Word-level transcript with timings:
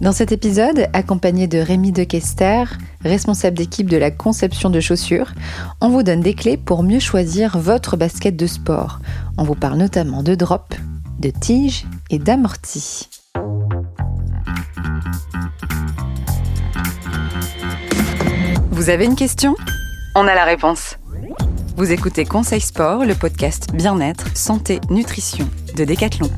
Dans 0.00 0.12
cet 0.12 0.32
épisode, 0.32 0.88
accompagné 0.92 1.46
de 1.46 1.58
Rémi 1.58 1.92
Dequester, 1.92 2.64
responsable 3.02 3.56
d'équipe 3.56 3.88
de 3.88 3.96
la 3.96 4.10
conception 4.10 4.68
de 4.68 4.80
chaussures, 4.80 5.32
on 5.80 5.88
vous 5.88 6.02
donne 6.02 6.20
des 6.20 6.34
clés 6.34 6.56
pour 6.56 6.82
mieux 6.82 6.98
choisir 6.98 7.56
votre 7.58 7.96
basket 7.96 8.36
de 8.36 8.46
sport. 8.46 8.98
On 9.38 9.44
vous 9.44 9.54
parle 9.54 9.78
notamment 9.78 10.22
de 10.22 10.34
drop, 10.34 10.74
de 11.20 11.30
tige 11.30 11.86
et 12.10 12.18
d'amorti. 12.18 13.08
Vous 18.70 18.90
avez 18.90 19.04
une 19.04 19.16
question? 19.16 19.54
On 20.16 20.26
a 20.26 20.34
la 20.34 20.44
réponse. 20.44 20.98
Vous 21.76 21.92
écoutez 21.92 22.24
Conseil 22.24 22.60
Sport, 22.60 23.04
le 23.04 23.14
podcast 23.14 23.72
bien-être, 23.72 24.36
santé, 24.36 24.80
nutrition 24.90 25.48
de 25.76 25.84
Decathlon. 25.84 26.30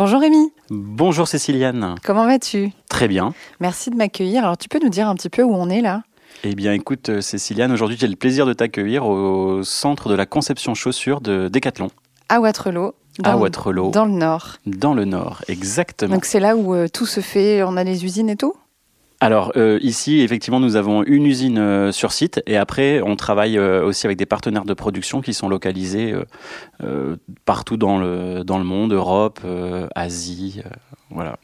Bonjour 0.00 0.20
Rémi. 0.22 0.50
Bonjour 0.70 1.28
Céciliane. 1.28 1.94
Comment 2.02 2.24
vas-tu? 2.24 2.70
Très 2.88 3.06
bien. 3.06 3.34
Merci 3.60 3.90
de 3.90 3.96
m'accueillir. 3.96 4.44
Alors 4.44 4.56
tu 4.56 4.66
peux 4.66 4.78
nous 4.82 4.88
dire 4.88 5.06
un 5.06 5.14
petit 5.14 5.28
peu 5.28 5.42
où 5.42 5.54
on 5.54 5.68
est 5.68 5.82
là? 5.82 6.04
Eh 6.42 6.54
bien 6.54 6.72
écoute 6.72 7.10
euh, 7.10 7.20
Céciliane, 7.20 7.70
aujourd'hui 7.70 7.98
j'ai 8.00 8.06
le 8.06 8.16
plaisir 8.16 8.46
de 8.46 8.54
t'accueillir 8.54 9.04
au 9.04 9.62
centre 9.62 10.08
de 10.08 10.14
la 10.14 10.24
conception 10.24 10.74
chaussures 10.74 11.20
de 11.20 11.48
Decathlon. 11.48 11.90
À 12.30 12.40
Waterloo. 12.40 12.94
à 13.24 13.36
Waterloo. 13.36 13.90
Dans 13.90 14.06
le 14.06 14.12
nord. 14.12 14.56
Dans 14.64 14.94
le 14.94 15.04
nord, 15.04 15.42
exactement. 15.48 16.14
Donc 16.14 16.24
c'est 16.24 16.40
là 16.40 16.56
où 16.56 16.74
euh, 16.74 16.88
tout 16.88 17.04
se 17.04 17.20
fait, 17.20 17.62
on 17.62 17.76
a 17.76 17.84
les 17.84 18.02
usines 18.02 18.30
et 18.30 18.36
tout? 18.36 18.54
Alors 19.22 19.52
euh, 19.56 19.78
ici, 19.82 20.20
effectivement, 20.20 20.60
nous 20.60 20.76
avons 20.76 21.04
une 21.04 21.26
usine 21.26 21.58
euh, 21.58 21.92
sur 21.92 22.10
site 22.10 22.42
et 22.46 22.56
après, 22.56 23.02
on 23.02 23.16
travaille 23.16 23.58
euh, 23.58 23.84
aussi 23.84 24.06
avec 24.06 24.16
des 24.16 24.24
partenaires 24.24 24.64
de 24.64 24.72
production 24.72 25.20
qui 25.20 25.34
sont 25.34 25.48
localisés 25.48 26.14
partout 27.44 27.76
dans 27.76 27.98
le, 27.98 28.42
dans 28.44 28.58
le 28.58 28.64
monde, 28.64 28.92
Europe, 28.92 29.40
Asie, 29.94 30.62
voilà. 31.10 31.36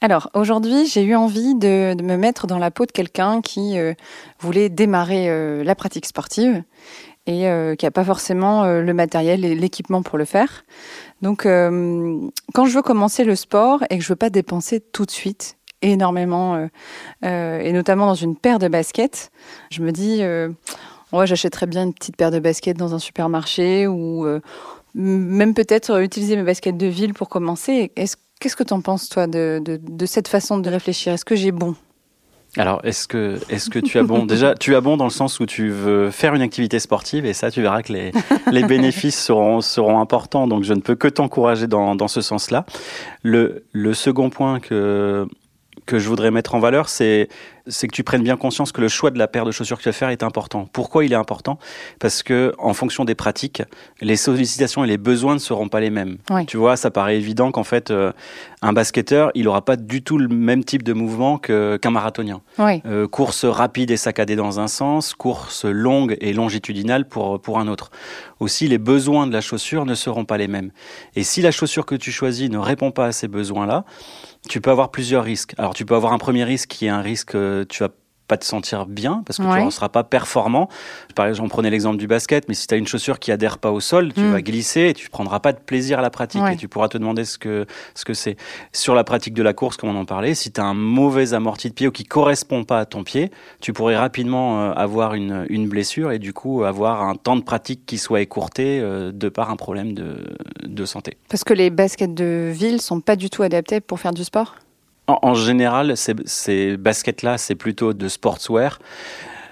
Alors 0.00 0.30
aujourd'hui, 0.34 0.86
j'ai 0.86 1.04
eu 1.04 1.14
envie 1.14 1.54
de, 1.54 1.94
me 2.02 2.16
mettre 2.16 2.46
dans 2.46 2.58
la 2.58 2.70
peau 2.70 2.84
de 2.84 2.92
quelqu'un 2.92 3.40
qui 3.40 3.76
voulait 4.40 4.68
démarrer 4.68 5.64
la 5.64 5.74
pratique 5.74 6.06
sportive 6.06 6.62
et 7.26 7.46
qui 7.78 7.84
n'a 7.86 7.90
pas 7.90 8.04
forcément 8.04 8.64
le 8.66 8.94
matériel 8.94 9.44
et 9.44 9.54
l'équipement 9.54 10.02
pour 10.02 10.18
le 10.18 10.24
faire. 10.24 10.64
Donc 11.22 11.44
quand 11.44 12.66
je 12.66 12.74
veux 12.74 12.82
commencer 12.82 13.24
le 13.24 13.36
sport 13.36 13.84
et 13.90 13.98
que 13.98 14.04
je 14.04 14.08
veux 14.08 14.16
pas 14.16 14.30
dépenser 14.30 14.80
tout 14.80 15.06
de 15.06 15.10
suite, 15.10 15.56
énormément, 15.92 16.54
euh, 16.54 16.66
euh, 17.24 17.60
et 17.60 17.72
notamment 17.72 18.06
dans 18.06 18.14
une 18.14 18.36
paire 18.36 18.58
de 18.58 18.68
baskets. 18.68 19.30
Je 19.70 19.82
me 19.82 19.92
dis, 19.92 20.18
euh, 20.22 20.48
ouais, 21.12 21.26
j'achèterais 21.26 21.66
bien 21.66 21.84
une 21.84 21.94
petite 21.94 22.16
paire 22.16 22.30
de 22.30 22.38
baskets 22.38 22.76
dans 22.76 22.94
un 22.94 22.98
supermarché 22.98 23.86
ou 23.86 24.26
même 24.94 25.54
peut-être 25.54 26.00
utiliser 26.02 26.36
mes 26.36 26.44
baskets 26.44 26.76
de 26.76 26.86
ville 26.86 27.14
pour 27.14 27.28
commencer. 27.28 27.92
Qu'est-ce 28.40 28.56
que 28.56 28.62
tu 28.62 28.72
en 28.72 28.80
penses, 28.80 29.08
toi, 29.08 29.26
de, 29.26 29.60
de, 29.64 30.06
cette 30.06 30.28
façon 30.28 30.58
de 30.58 30.68
réfléchir? 30.70 31.12
Est-ce 31.12 31.24
que 31.24 31.36
j'ai 31.36 31.52
bon? 31.52 31.74
Alors, 32.56 32.80
est-ce 32.84 33.08
que, 33.08 33.40
est-ce 33.48 33.68
que 33.68 33.80
tu 33.80 33.98
as 33.98 34.04
bon? 34.04 34.26
Déjà, 34.26 34.54
tu 34.54 34.76
as 34.76 34.80
bon 34.80 34.96
dans 34.96 35.04
le 35.04 35.10
sens 35.10 35.40
où 35.40 35.46
tu 35.46 35.70
veux 35.70 36.12
faire 36.12 36.36
une 36.36 36.42
activité 36.42 36.78
sportive 36.78 37.26
et 37.26 37.32
ça, 37.32 37.50
tu 37.50 37.60
verras 37.62 37.82
que 37.82 37.92
les, 37.92 38.12
les 38.52 38.62
bénéfices 38.62 39.20
seront, 39.20 39.60
seront 39.60 39.98
importants. 39.98 40.46
Donc, 40.46 40.62
je 40.62 40.72
ne 40.72 40.80
peux 40.80 40.94
que 40.94 41.08
t'encourager 41.08 41.66
dans, 41.66 41.96
dans 41.96 42.06
ce 42.06 42.20
sens-là. 42.20 42.64
Le, 43.24 43.64
le 43.72 43.92
second 43.92 44.30
point 44.30 44.60
que, 44.60 45.26
que 45.86 45.98
je 45.98 46.08
voudrais 46.08 46.30
mettre 46.30 46.54
en 46.54 46.60
valeur, 46.60 46.88
c'est 46.88 47.28
que 47.66 47.94
tu 47.94 48.04
prennes 48.04 48.22
bien 48.22 48.36
conscience 48.36 48.72
que 48.72 48.80
le 48.80 48.88
choix 48.88 49.10
de 49.10 49.18
la 49.18 49.28
paire 49.28 49.44
de 49.44 49.50
chaussures 49.50 49.78
que 49.78 49.82
tu 49.82 49.88
vas 49.88 49.92
faire 49.92 50.08
est 50.08 50.22
important. 50.22 50.68
Pourquoi 50.72 51.04
il 51.04 51.12
est 51.12 51.16
important? 51.16 51.58
Parce 51.98 52.22
que 52.22 52.54
en 52.58 52.74
fonction 52.74 53.04
des 53.04 53.14
pratiques, 53.14 53.62
les 54.00 54.16
sollicitations 54.16 54.84
et 54.84 54.86
les 54.86 54.98
besoins 54.98 55.34
ne 55.34 55.38
seront 55.38 55.68
pas 55.68 55.80
les 55.80 55.90
mêmes. 55.90 56.18
Tu 56.46 56.56
vois, 56.56 56.76
ça 56.76 56.90
paraît 56.90 57.16
évident 57.16 57.52
qu'en 57.52 57.64
fait, 57.64 57.90
euh, 57.90 58.12
un 58.62 58.72
basketteur, 58.72 59.30
il 59.34 59.44
n'aura 59.44 59.64
pas 59.64 59.76
du 59.76 60.02
tout 60.02 60.18
le 60.18 60.28
même 60.28 60.64
type 60.64 60.82
de 60.82 60.92
mouvement 60.92 61.38
qu'un 61.38 61.90
marathonien. 61.90 62.40
Euh, 62.58 63.06
course 63.06 63.44
rapide 63.44 63.90
et 63.90 63.96
saccadée 63.96 64.36
dans 64.36 64.60
un 64.60 64.68
sens, 64.68 65.14
course 65.14 65.64
longue 65.64 66.16
et 66.20 66.32
longitudinale 66.32 67.06
pour, 67.06 67.40
pour 67.40 67.58
un 67.58 67.68
autre. 67.68 67.90
Aussi, 68.40 68.68
les 68.68 68.78
besoins 68.78 69.26
de 69.26 69.32
la 69.32 69.40
chaussure 69.40 69.86
ne 69.86 69.94
seront 69.94 70.24
pas 70.24 70.38
les 70.38 70.48
mêmes. 70.48 70.70
Et 71.16 71.22
si 71.22 71.40
la 71.42 71.50
chaussure 71.50 71.86
que 71.86 71.94
tu 71.94 72.12
choisis 72.12 72.50
ne 72.50 72.58
répond 72.58 72.90
pas 72.90 73.06
à 73.06 73.12
ces 73.12 73.28
besoins-là, 73.28 73.84
tu 74.48 74.60
peux 74.60 74.70
avoir 74.70 74.90
plusieurs 74.90 75.24
risques. 75.24 75.54
Alors, 75.58 75.74
tu 75.74 75.84
peux 75.84 75.94
avoir 75.94 76.12
un 76.12 76.18
premier 76.18 76.44
risque 76.44 76.68
qui 76.68 76.86
est 76.86 76.90
un 76.90 77.00
risque, 77.00 77.34
euh, 77.34 77.64
tu 77.68 77.82
vas 77.82 77.90
pas 78.26 78.36
te 78.36 78.44
sentir 78.44 78.86
bien 78.86 79.22
parce 79.26 79.38
que 79.38 79.42
tu 79.42 79.64
ne 79.64 79.70
seras 79.70 79.88
pas 79.88 80.04
performant. 80.04 80.68
Par 81.14 81.26
exemple, 81.26 81.46
on 81.46 81.48
prenait 81.48 81.70
l'exemple 81.70 81.98
du 81.98 82.06
basket, 82.06 82.48
mais 82.48 82.54
si 82.54 82.66
tu 82.66 82.74
as 82.74 82.76
une 82.76 82.86
chaussure 82.86 83.18
qui 83.18 83.32
adhère 83.32 83.58
pas 83.58 83.70
au 83.70 83.80
sol, 83.80 84.12
tu 84.12 84.20
mm. 84.20 84.32
vas 84.32 84.42
glisser 84.42 84.88
et 84.88 84.94
tu 84.94 85.10
prendras 85.10 85.40
pas 85.40 85.52
de 85.52 85.58
plaisir 85.58 85.98
à 85.98 86.02
la 86.02 86.10
pratique 86.10 86.42
et 86.50 86.56
tu 86.56 86.68
pourras 86.68 86.88
te 86.88 86.96
demander 86.96 87.24
ce 87.24 87.38
que 87.38 87.66
ce 87.94 88.04
que 88.04 88.14
c'est. 88.14 88.36
Sur 88.72 88.94
la 88.94 89.04
pratique 89.04 89.34
de 89.34 89.42
la 89.42 89.52
course, 89.52 89.76
comme 89.76 89.90
on 89.90 89.96
en 89.96 90.04
parlait, 90.04 90.34
si 90.34 90.50
tu 90.50 90.60
as 90.60 90.64
un 90.64 90.74
mauvais 90.74 91.34
amorti 91.34 91.68
de 91.68 91.74
pied 91.74 91.88
ou 91.88 91.92
qui 91.92 92.04
correspond 92.04 92.64
pas 92.64 92.80
à 92.80 92.86
ton 92.86 93.04
pied, 93.04 93.30
tu 93.60 93.72
pourrais 93.72 93.96
rapidement 93.96 94.60
euh, 94.60 94.72
avoir 94.72 95.14
une, 95.14 95.46
une 95.48 95.68
blessure 95.68 96.12
et 96.12 96.18
du 96.18 96.32
coup 96.32 96.64
avoir 96.64 97.02
un 97.02 97.14
temps 97.16 97.36
de 97.36 97.42
pratique 97.42 97.84
qui 97.86 97.98
soit 97.98 98.20
écourté 98.20 98.80
euh, 98.80 99.12
de 99.12 99.28
par 99.28 99.50
un 99.50 99.56
problème 99.56 99.94
de, 99.94 100.16
de 100.64 100.84
santé. 100.86 101.16
Parce 101.28 101.44
que 101.44 101.54
les 101.54 101.70
baskets 101.70 102.14
de 102.14 102.50
ville 102.52 102.80
sont 102.80 103.00
pas 103.00 103.16
du 103.16 103.30
tout 103.30 103.42
adaptés 103.42 103.80
pour 103.80 104.00
faire 104.00 104.12
du 104.12 104.24
sport? 104.24 104.56
En, 105.06 105.34
général, 105.34 105.96
ces, 105.96 106.76
baskets-là, 106.76 107.38
c'est 107.38 107.54
plutôt 107.54 107.92
de 107.92 108.08
sportswear. 108.08 108.78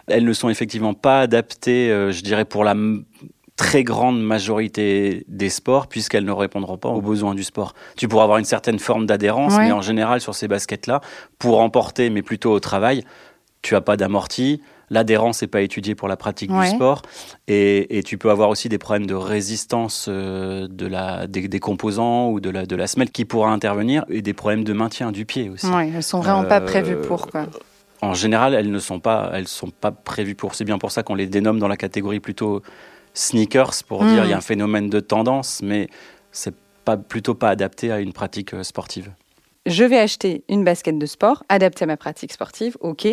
Elles 0.07 0.25
ne 0.25 0.33
sont 0.33 0.49
effectivement 0.49 0.95
pas 0.95 1.21
adaptées, 1.21 1.91
euh, 1.91 2.11
je 2.11 2.23
dirais, 2.23 2.45
pour 2.45 2.65
la 2.65 2.75
très 3.57 3.85
grande 3.85 4.21
majorité 4.23 5.25
des 5.29 5.51
sports, 5.51 5.87
puisqu'elles 5.87 6.25
ne 6.25 6.33
répondront 6.33 6.79
pas 6.79 6.89
aux 6.89 7.03
besoins 7.03 7.35
du 7.35 7.45
sport. 7.45 7.75
Tu 7.97 8.09
pourras 8.09 8.25
avoir 8.25 8.39
une 8.39 8.45
certaine 8.45 8.79
forme 8.79 9.07
d'adhérence, 9.07 9.57
mais 9.59 9.73
en 9.73 9.83
général, 9.83 10.21
sur 10.21 10.35
ces 10.35 10.49
baskets-là, 10.49 11.01
pour 11.39 11.61
emporter, 11.61 12.11
mais 12.11 12.23
plutôt 12.23 12.51
au 12.51 12.61
travail, 12.61 13.05
tu 13.61 13.75
n'as 13.75 13.81
pas 13.81 13.97
d'amorti, 13.97 14.61
l'adhérence 14.93 15.43
n'est 15.43 15.49
pas 15.49 15.63
étudiée 15.63 15.95
pour 15.95 16.07
la 16.07 16.17
pratique 16.17 16.53
du 16.53 16.67
sport 16.67 17.03
et, 17.49 18.03
tu 18.05 18.19
peux 18.19 18.31
avoir 18.31 18.51
aussi 18.51 18.69
des 18.69 18.79
problèmes 18.79 19.07
de 19.07 19.15
résistance 19.15 20.07
euh, 20.09 20.67
de 20.69 20.87
la, 20.87 21.27
des, 21.27 21.61
composants 21.61 22.31
ou 22.31 22.41
de 22.41 22.51
la, 22.51 22.67
de 22.67 22.77
la 22.77 22.87
semelle 22.87 23.11
qui 23.11 23.25
pourra 23.25 23.51
intervenir 23.51 24.05
et 24.09 24.23
des 24.23 24.35
problèmes 24.35 24.65
de 24.65 24.73
maintien 24.73 25.13
du 25.13 25.25
pied 25.25 25.49
aussi. 25.49 25.67
Oui, 25.67 25.93
elles 25.95 26.03
sont 26.03 26.21
vraiment 26.21 26.45
pas 26.45 26.61
prévues 26.61 26.95
euh, 26.95 27.07
pour 27.07 27.29
quoi. 27.29 27.47
En 28.03 28.15
général, 28.15 28.55
elles 28.55 28.71
ne 28.71 28.79
sont 28.81 28.99
pas, 28.99 29.31
elles 29.33 29.47
sont 29.47 29.71
pas 29.71 29.93
prévues 29.93 30.35
pour. 30.35 30.57
C'est 30.57 30.65
bien 30.65 30.79
pour 30.79 30.91
ça 30.91 31.05
qu'on 31.05 31.15
les 31.15 31.29
dénomme 31.29 31.61
dans 31.61 31.69
la 31.69 31.77
catégorie 31.77 32.19
plutôt 32.19 32.61
sneakers 33.15 33.85
pour 33.87 34.05
dire 34.05 34.25
il 34.25 34.31
y 34.31 34.33
a 34.33 34.37
un 34.37 34.41
hmm. 34.41 34.43
phénomène 34.43 34.91
de 34.91 35.01
tendance, 35.01 35.61
mais 35.63 35.89
c'est 36.33 36.55
pas 36.85 36.97
plutôt 36.97 37.35
pas 37.35 37.51
adapté 37.51 37.93
à 37.93 38.01
une 38.01 38.13
pratique 38.13 38.55
euh, 38.55 38.65
sportive 38.65 39.13
je 39.67 39.85
vais 39.85 39.99
acheter 39.99 40.45
une 40.49 40.65
basket 40.65 40.99
de 40.99 41.07
sport 41.07 41.45
adaptée 41.49 41.85
à 41.85 41.87
ma 41.87 41.97
pratique 41.97 42.33
sportive, 42.33 42.77
ok. 42.81 43.07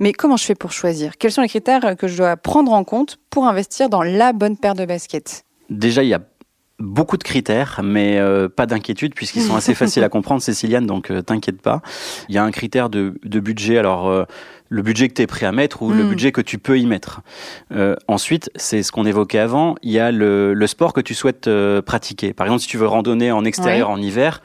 Mais 0.00 0.12
comment 0.12 0.36
je 0.36 0.44
fais 0.44 0.54
pour 0.54 0.72
choisir? 0.72 1.16
Quels 1.16 1.32
sont 1.32 1.42
les 1.42 1.48
critères 1.48 1.96
que 1.96 2.08
je 2.08 2.16
dois 2.16 2.36
prendre 2.36 2.72
en 2.72 2.84
compte 2.84 3.18
pour 3.30 3.46
investir 3.46 3.88
dans 3.88 4.02
la 4.02 4.32
bonne 4.32 4.56
paire 4.56 4.74
de 4.74 4.84
baskets? 4.84 5.44
Déjà, 5.70 6.02
il 6.02 6.08
y 6.08 6.14
a 6.14 6.20
beaucoup 6.78 7.16
de 7.16 7.24
critères, 7.24 7.80
mais 7.82 8.18
euh, 8.18 8.48
pas 8.48 8.66
d'inquiétude 8.66 9.14
puisqu'ils 9.14 9.42
sont 9.42 9.56
assez 9.56 9.74
faciles 9.74 10.04
à 10.04 10.08
comprendre, 10.08 10.42
Céciliane, 10.42 10.86
donc 10.86 11.10
euh, 11.10 11.22
t'inquiète 11.22 11.60
pas. 11.60 11.82
Il 12.28 12.34
y 12.34 12.38
a 12.38 12.44
un 12.44 12.50
critère 12.50 12.88
de, 12.88 13.14
budget, 13.24 13.78
alors 13.78 14.08
euh, 14.08 14.24
le 14.68 14.82
budget 14.82 15.08
que 15.08 15.14
tu 15.14 15.22
es 15.22 15.26
prêt 15.26 15.46
à 15.46 15.52
mettre 15.52 15.82
ou 15.82 15.90
le 15.90 16.04
hmm. 16.04 16.08
budget 16.08 16.32
que 16.32 16.40
tu 16.40 16.58
peux 16.58 16.78
y 16.78 16.86
mettre. 16.86 17.22
ensuite, 18.06 18.50
c'est 18.54 18.82
ce 18.82 18.92
qu'on 18.92 19.06
évoquait 19.06 19.38
avant, 19.38 19.74
il 19.82 19.90
y 19.90 19.98
a 19.98 20.12
le, 20.12 20.66
sport 20.66 20.92
que 20.92 21.00
tu 21.00 21.14
souhaites 21.14 21.48
pratiquer. 21.86 22.34
Par 22.34 22.46
exemple, 22.46 22.62
si 22.62 22.68
tu 22.68 22.76
veux 22.76 22.86
randonner 22.86 23.32
en 23.32 23.44
extérieur 23.44 23.88
en 23.88 24.00
hiver, 24.00 24.42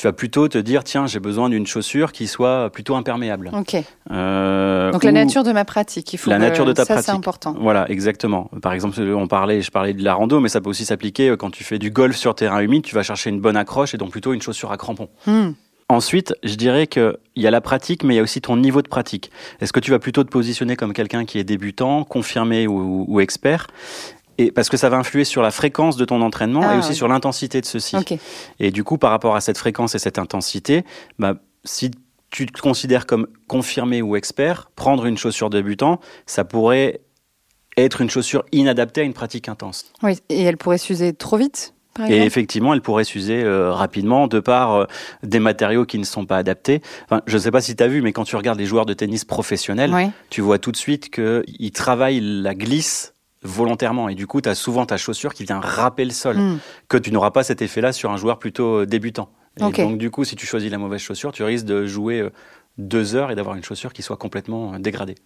tu 0.00 0.06
vas 0.06 0.14
plutôt 0.14 0.48
te 0.48 0.56
dire 0.56 0.82
tiens 0.82 1.06
j'ai 1.06 1.20
besoin 1.20 1.50
d'une 1.50 1.66
chaussure 1.66 2.12
qui 2.12 2.26
soit 2.26 2.70
plutôt 2.70 2.96
imperméable. 2.96 3.50
Ok. 3.52 3.76
Euh, 4.10 4.90
Donc 4.92 5.04
la 5.04 5.12
nature 5.12 5.42
de 5.44 5.52
ma 5.52 5.66
pratique, 5.66 6.14
il 6.14 6.16
faut 6.16 6.30
la 6.30 6.38
nature 6.38 6.64
de 6.64 6.72
ta 6.72 6.86
ça, 6.86 7.02
c'est 7.02 7.10
important. 7.10 7.54
Voilà 7.60 7.84
exactement. 7.90 8.50
Par 8.62 8.72
exemple 8.72 8.98
on 8.98 9.26
parlait 9.26 9.60
je 9.60 9.70
parlais 9.70 9.92
de 9.92 10.02
la 10.02 10.14
rando 10.14 10.40
mais 10.40 10.48
ça 10.48 10.62
peut 10.62 10.70
aussi 10.70 10.86
s'appliquer 10.86 11.28
euh, 11.28 11.36
quand 11.36 11.50
tu 11.50 11.64
fais 11.64 11.78
du 11.78 11.90
golf 11.90 12.16
sur 12.16 12.34
terrain 12.34 12.60
humide 12.60 12.82
tu 12.82 12.94
vas 12.94 13.02
chercher 13.02 13.28
une 13.28 13.42
bonne 13.42 13.58
accroche 13.58 13.92
et 13.92 13.98
donc 13.98 14.10
plutôt 14.10 14.32
une 14.32 14.40
chaussure 14.40 14.72
à 14.72 14.78
crampons. 14.78 15.10
Hmm. 15.26 15.50
Ensuite, 15.90 16.34
je 16.44 16.54
dirais 16.54 16.86
qu'il 16.86 17.16
y 17.34 17.48
a 17.48 17.50
la 17.50 17.60
pratique, 17.60 18.04
mais 18.04 18.14
il 18.14 18.16
y 18.16 18.20
a 18.20 18.22
aussi 18.22 18.40
ton 18.40 18.56
niveau 18.56 18.80
de 18.80 18.86
pratique. 18.86 19.30
Est-ce 19.60 19.72
que 19.72 19.80
tu 19.80 19.90
vas 19.90 19.98
plutôt 19.98 20.22
te 20.22 20.28
positionner 20.28 20.76
comme 20.76 20.92
quelqu'un 20.92 21.24
qui 21.24 21.40
est 21.40 21.44
débutant, 21.44 22.04
confirmé 22.04 22.68
ou, 22.68 23.06
ou 23.08 23.18
expert? 23.18 23.66
Et 24.40 24.50
parce 24.50 24.70
que 24.70 24.76
ça 24.76 24.88
va 24.88 24.96
influer 24.96 25.24
sur 25.24 25.42
la 25.42 25.50
fréquence 25.50 25.96
de 25.96 26.04
ton 26.04 26.22
entraînement 26.22 26.62
et 26.62 26.74
ah, 26.74 26.78
aussi 26.78 26.94
sur 26.94 27.08
l'intensité 27.08 27.60
de 27.60 27.66
ceci. 27.66 27.96
Et 28.58 28.70
du 28.70 28.84
coup, 28.84 28.96
par 28.96 29.10
rapport 29.10 29.36
à 29.36 29.40
cette 29.40 29.58
fréquence 29.58 29.94
et 29.94 29.98
cette 29.98 30.18
intensité, 30.18 30.84
bah, 31.18 31.34
si 31.64 31.90
tu 32.30 32.46
te 32.46 32.60
considères 32.60 33.06
comme 33.06 33.26
confirmé 33.48 34.00
ou 34.00 34.16
expert, 34.16 34.70
prendre 34.76 35.04
une 35.04 35.18
chaussure 35.18 35.50
débutant, 35.50 36.00
ça 36.24 36.44
pourrait 36.44 37.00
être 37.76 38.00
une 38.00 38.08
chaussure 38.08 38.44
inadaptée 38.50 39.02
à 39.02 39.04
une 39.04 39.12
pratique 39.12 39.48
intense. 39.48 39.92
Oui, 40.02 40.18
et 40.30 40.42
elle 40.42 40.56
pourrait 40.56 40.78
s'user 40.78 41.12
trop 41.12 41.36
vite 41.36 41.74
et 42.08 42.22
effectivement, 42.22 42.72
elle 42.72 42.80
pourrait 42.80 43.04
s'user 43.04 43.42
euh, 43.42 43.72
rapidement 43.72 44.26
de 44.26 44.40
par 44.40 44.74
euh, 44.74 44.86
des 45.22 45.40
matériaux 45.40 45.84
qui 45.84 45.98
ne 45.98 46.04
sont 46.04 46.24
pas 46.24 46.38
adaptés. 46.38 46.80
Enfin, 47.04 47.20
je 47.26 47.36
ne 47.36 47.42
sais 47.42 47.50
pas 47.50 47.60
si 47.60 47.76
tu 47.76 47.82
as 47.82 47.88
vu, 47.88 48.00
mais 48.00 48.12
quand 48.12 48.24
tu 48.24 48.36
regardes 48.36 48.58
les 48.58 48.64
joueurs 48.64 48.86
de 48.86 48.94
tennis 48.94 49.24
professionnels, 49.24 50.12
tu 50.30 50.40
vois 50.40 50.58
tout 50.58 50.72
de 50.72 50.76
suite 50.76 51.10
qu'ils 51.10 51.72
travaillent 51.72 52.20
la 52.20 52.54
glisse 52.54 53.14
volontairement. 53.42 54.08
Et 54.08 54.14
du 54.14 54.26
coup, 54.26 54.40
tu 54.40 54.48
as 54.48 54.54
souvent 54.54 54.86
ta 54.86 54.96
chaussure 54.96 55.34
qui 55.34 55.44
vient 55.44 55.60
râper 55.60 56.04
le 56.04 56.10
sol, 56.10 56.36
hmm. 56.36 56.58
que 56.88 56.96
tu 56.96 57.10
n'auras 57.12 57.30
pas 57.30 57.42
cet 57.42 57.62
effet-là 57.62 57.92
sur 57.92 58.10
un 58.10 58.16
joueur 58.16 58.38
plutôt 58.38 58.84
débutant. 58.86 59.30
Et 59.56 59.82
donc 59.82 59.98
du 59.98 60.10
coup, 60.10 60.24
si 60.24 60.36
tu 60.36 60.46
choisis 60.46 60.70
la 60.70 60.78
mauvaise 60.78 61.00
chaussure, 61.00 61.32
tu 61.32 61.42
risques 61.42 61.66
de 61.66 61.84
jouer 61.84 62.20
euh, 62.20 62.30
deux 62.78 63.14
heures 63.14 63.30
et 63.30 63.34
d'avoir 63.34 63.56
une 63.56 63.64
chaussure 63.64 63.92
qui 63.92 64.02
soit 64.02 64.16
complètement 64.16 64.74
euh, 64.74 64.78
dégradée. 64.78 65.16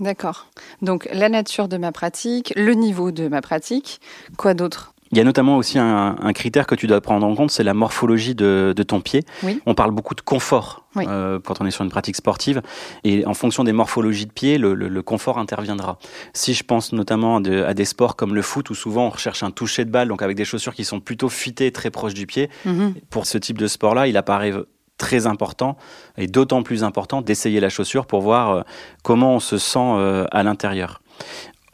D'accord. 0.00 0.46
Donc 0.80 1.08
la 1.12 1.28
nature 1.28 1.68
de 1.68 1.76
ma 1.76 1.92
pratique, 1.92 2.52
le 2.56 2.72
niveau 2.74 3.10
de 3.10 3.28
ma 3.28 3.42
pratique, 3.42 4.00
quoi 4.36 4.54
d'autre? 4.54 4.91
Il 5.12 5.18
y 5.18 5.20
a 5.20 5.24
notamment 5.24 5.58
aussi 5.58 5.78
un, 5.78 6.32
critère 6.32 6.66
que 6.66 6.74
tu 6.74 6.86
dois 6.86 7.00
prendre 7.02 7.26
en 7.26 7.34
compte, 7.34 7.50
c'est 7.50 7.62
la 7.62 7.74
morphologie 7.74 8.34
de, 8.34 8.74
ton 8.86 9.00
pied. 9.00 9.24
On 9.66 9.74
parle 9.74 9.90
beaucoup 9.90 10.14
de 10.14 10.22
confort 10.22 10.86
euh, 10.96 11.38
quand 11.44 11.60
on 11.60 11.66
est 11.66 11.70
sur 11.70 11.84
une 11.84 11.90
pratique 11.90 12.16
sportive, 12.16 12.62
et 13.04 13.24
en 13.26 13.34
fonction 13.34 13.62
des 13.62 13.72
morphologies 13.72 14.26
de 14.26 14.32
pied, 14.32 14.58
le, 14.58 15.02
confort 15.02 15.38
interviendra. 15.38 15.98
Si 16.32 16.54
je 16.54 16.64
pense 16.64 16.92
notamment 16.92 17.36
à, 17.36 17.74
des 17.74 17.84
sports 17.84 18.16
comme 18.16 18.34
le 18.34 18.42
foot, 18.42 18.70
où 18.70 18.74
souvent 18.74 19.06
on 19.06 19.10
recherche 19.10 19.42
un 19.42 19.50
toucher 19.50 19.84
de 19.84 19.90
balle, 19.90 20.08
donc 20.08 20.22
avec 20.22 20.36
des 20.36 20.44
chaussures 20.44 20.74
qui 20.74 20.84
sont 20.84 21.00
plutôt 21.00 21.28
fitées, 21.28 21.72
très 21.72 21.90
proches 21.90 22.14
du 22.14 22.26
pied, 22.26 22.48
mhm. 22.64 22.94
pour 23.10 23.26
ce 23.26 23.36
type 23.36 23.58
de 23.58 23.66
sport-là, 23.66 24.06
il 24.06 24.16
apparaît 24.16 24.52
très 24.98 25.26
important 25.26 25.76
et 26.16 26.28
d'autant 26.28 26.62
plus 26.62 26.84
important 26.84 27.22
d'essayer 27.22 27.60
la 27.60 27.68
chaussure 27.68 28.06
pour 28.06 28.20
voir 28.20 28.50
euh, 28.50 28.62
comment 29.02 29.34
on 29.34 29.40
se 29.40 29.58
sent 29.58 29.78
euh, 29.80 30.26
à 30.30 30.42
l'intérieur. 30.42 31.02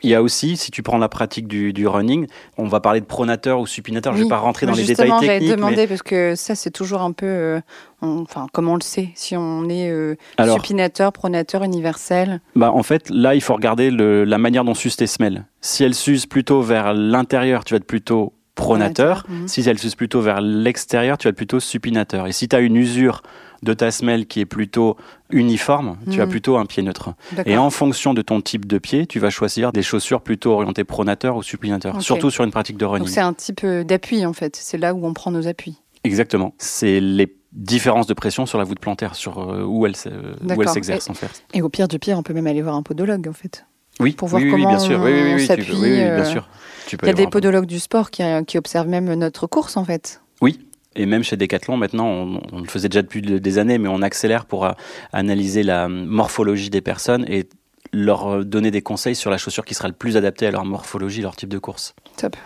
Il 0.02 0.10
y 0.10 0.14
a 0.14 0.22
aussi, 0.22 0.56
si 0.56 0.70
tu 0.70 0.82
prends 0.82 0.98
la 0.98 1.08
pratique 1.08 1.48
du, 1.48 1.86
running, 1.86 2.26
on 2.56 2.66
va 2.66 2.80
parler 2.80 3.00
de 3.00 3.06
pronateur 3.06 3.60
ou 3.60 3.66
supinateur. 3.66 4.12
je 4.12 4.18
ne 4.18 4.24
vais 4.24 4.28
pas 4.28 4.38
rentrer 4.38 4.66
dans 4.66 4.72
les 4.72 4.84
détails 4.84 5.10
techniques. 5.20 5.42
Justement, 5.42 5.68
demander 5.68 5.86
parce 5.86 6.02
que 6.02 6.34
ça, 6.36 6.54
c'est 6.54 6.70
toujours 6.70 7.02
un 7.02 7.12
peu, 7.12 7.26
euh, 7.26 7.60
enfin, 8.00 8.46
comment 8.52 8.72
on 8.72 8.76
le 8.76 8.82
sait, 8.82 9.10
si 9.14 9.36
on 9.36 9.68
est 9.68 9.92
supinateur, 10.54 11.12
pronateur, 11.12 11.64
universel. 11.64 12.40
Bah, 12.54 12.72
en 12.72 12.82
fait, 12.82 13.10
là, 13.10 13.34
il 13.34 13.40
faut 13.40 13.54
regarder 13.54 13.90
la 13.90 14.38
manière 14.38 14.64
dont 14.64 14.74
s'usent 14.74 14.96
tes 14.96 15.06
semelles. 15.06 15.44
Si 15.60 15.82
elles 15.82 15.94
s'usent 15.94 16.26
plutôt 16.26 16.62
vers 16.62 16.94
l'intérieur, 16.94 17.64
tu 17.64 17.74
vas 17.74 17.78
être 17.78 17.86
plutôt 17.86 18.32
pronateur. 18.58 19.24
Mhm. 19.28 19.48
Si 19.48 19.68
elle 19.68 19.78
s'use 19.78 19.94
plutôt 19.94 20.20
vers 20.20 20.40
l'extérieur, 20.40 21.16
tu 21.16 21.24
vas 21.26 21.30
être 21.30 21.36
plutôt 21.36 21.60
supinateur. 21.60 22.26
Et 22.26 22.32
si 22.32 22.48
tu 22.48 22.56
as 22.56 22.58
une 22.58 22.76
usure 22.76 23.22
de 23.62 23.72
ta 23.72 23.90
semelle 23.90 24.26
qui 24.26 24.40
est 24.40 24.46
plutôt 24.46 24.96
uniforme, 25.30 25.96
tu 26.10 26.20
as 26.20 26.26
mhm. 26.26 26.30
plutôt 26.30 26.56
un 26.58 26.66
pied 26.66 26.82
neutre. 26.82 27.14
Et 27.46 27.56
en 27.56 27.70
fonction 27.70 28.14
de 28.14 28.22
ton 28.22 28.40
type 28.40 28.66
de 28.66 28.78
pied, 28.78 29.06
tu 29.06 29.20
vas 29.20 29.30
choisir 29.30 29.72
des 29.72 29.82
chaussures 29.82 30.20
plutôt 30.20 30.52
orientées 30.52 30.84
pronateur 30.84 31.36
ou 31.36 31.42
supinateur, 31.42 32.02
surtout 32.02 32.30
sur 32.30 32.44
une 32.44 32.50
pratique 32.50 32.76
de 32.76 32.84
running. 32.84 33.06
Donc 33.06 33.14
c'est 33.14 33.20
un 33.20 33.32
type 33.32 33.62
euh, 33.64 33.84
d'appui 33.84 34.26
en 34.26 34.32
fait, 34.32 34.56
c'est 34.56 34.78
là 34.78 34.94
où 34.94 35.06
on 35.06 35.14
prend 35.14 35.30
nos 35.30 35.46
appuis. 35.46 35.76
Exactement. 36.04 36.54
C'est 36.58 37.00
les 37.00 37.34
différences 37.52 38.06
de 38.06 38.14
pression 38.14 38.46
sur 38.46 38.58
la 38.58 38.64
voûte 38.64 38.78
plantaire, 38.78 39.14
sur 39.14 39.38
euh, 39.38 39.64
où 39.64 39.86
elle, 39.86 39.96
s'exerce 39.96 41.10
en 41.10 41.14
fait. 41.14 41.42
Et 41.54 41.62
au 41.62 41.68
pire 41.68 41.88
du 41.88 41.98
pied, 41.98 42.14
on 42.14 42.22
peut 42.22 42.34
même 42.34 42.46
aller 42.46 42.62
voir 42.62 42.74
un 42.74 42.82
podologue 42.82 43.28
en 43.28 43.32
fait. 43.32 43.64
Oui, 44.00 44.12
pour 44.12 44.28
voir 44.28 44.42
comment 44.50 44.68
bien 44.68 44.78
sûr. 44.78 45.00
on 45.00 45.38
s'appuie. 45.38 45.80
Bien 45.80 46.20
euh, 46.20 46.24
sûr. 46.24 46.48
Il 46.92 47.06
y 47.06 47.10
a 47.10 47.14
des 47.14 47.26
podologues 47.26 47.66
du 47.66 47.78
sport 47.78 48.10
qui, 48.10 48.22
qui, 48.46 48.58
observent 48.58 48.88
même 48.88 49.12
notre 49.14 49.46
course, 49.46 49.76
en 49.76 49.84
fait. 49.84 50.20
Oui. 50.40 50.60
Et 50.96 51.06
même 51.06 51.22
chez 51.22 51.36
Decathlon, 51.36 51.76
maintenant, 51.76 52.08
on, 52.52 52.60
le 52.60 52.66
faisait 52.66 52.88
déjà 52.88 53.02
depuis 53.02 53.22
des 53.22 53.58
années, 53.58 53.78
mais 53.78 53.88
on 53.88 54.02
accélère 54.02 54.46
pour 54.46 54.64
euh, 54.64 54.72
analyser 55.12 55.62
la 55.62 55.88
morphologie 55.88 56.70
des 56.70 56.80
personnes 56.80 57.24
et 57.28 57.48
leur 57.92 58.26
euh, 58.26 58.44
donner 58.44 58.70
des 58.70 58.82
conseils 58.82 59.14
sur 59.14 59.30
la 59.30 59.38
chaussure 59.38 59.64
qui 59.64 59.74
sera 59.74 59.88
le 59.88 59.94
plus 59.94 60.16
adaptée 60.16 60.46
à 60.46 60.50
leur 60.50 60.64
morphologie, 60.64 61.22
leur 61.22 61.36
type 61.36 61.50
de 61.50 61.58
course. 61.58 61.94
Top. 62.16 62.36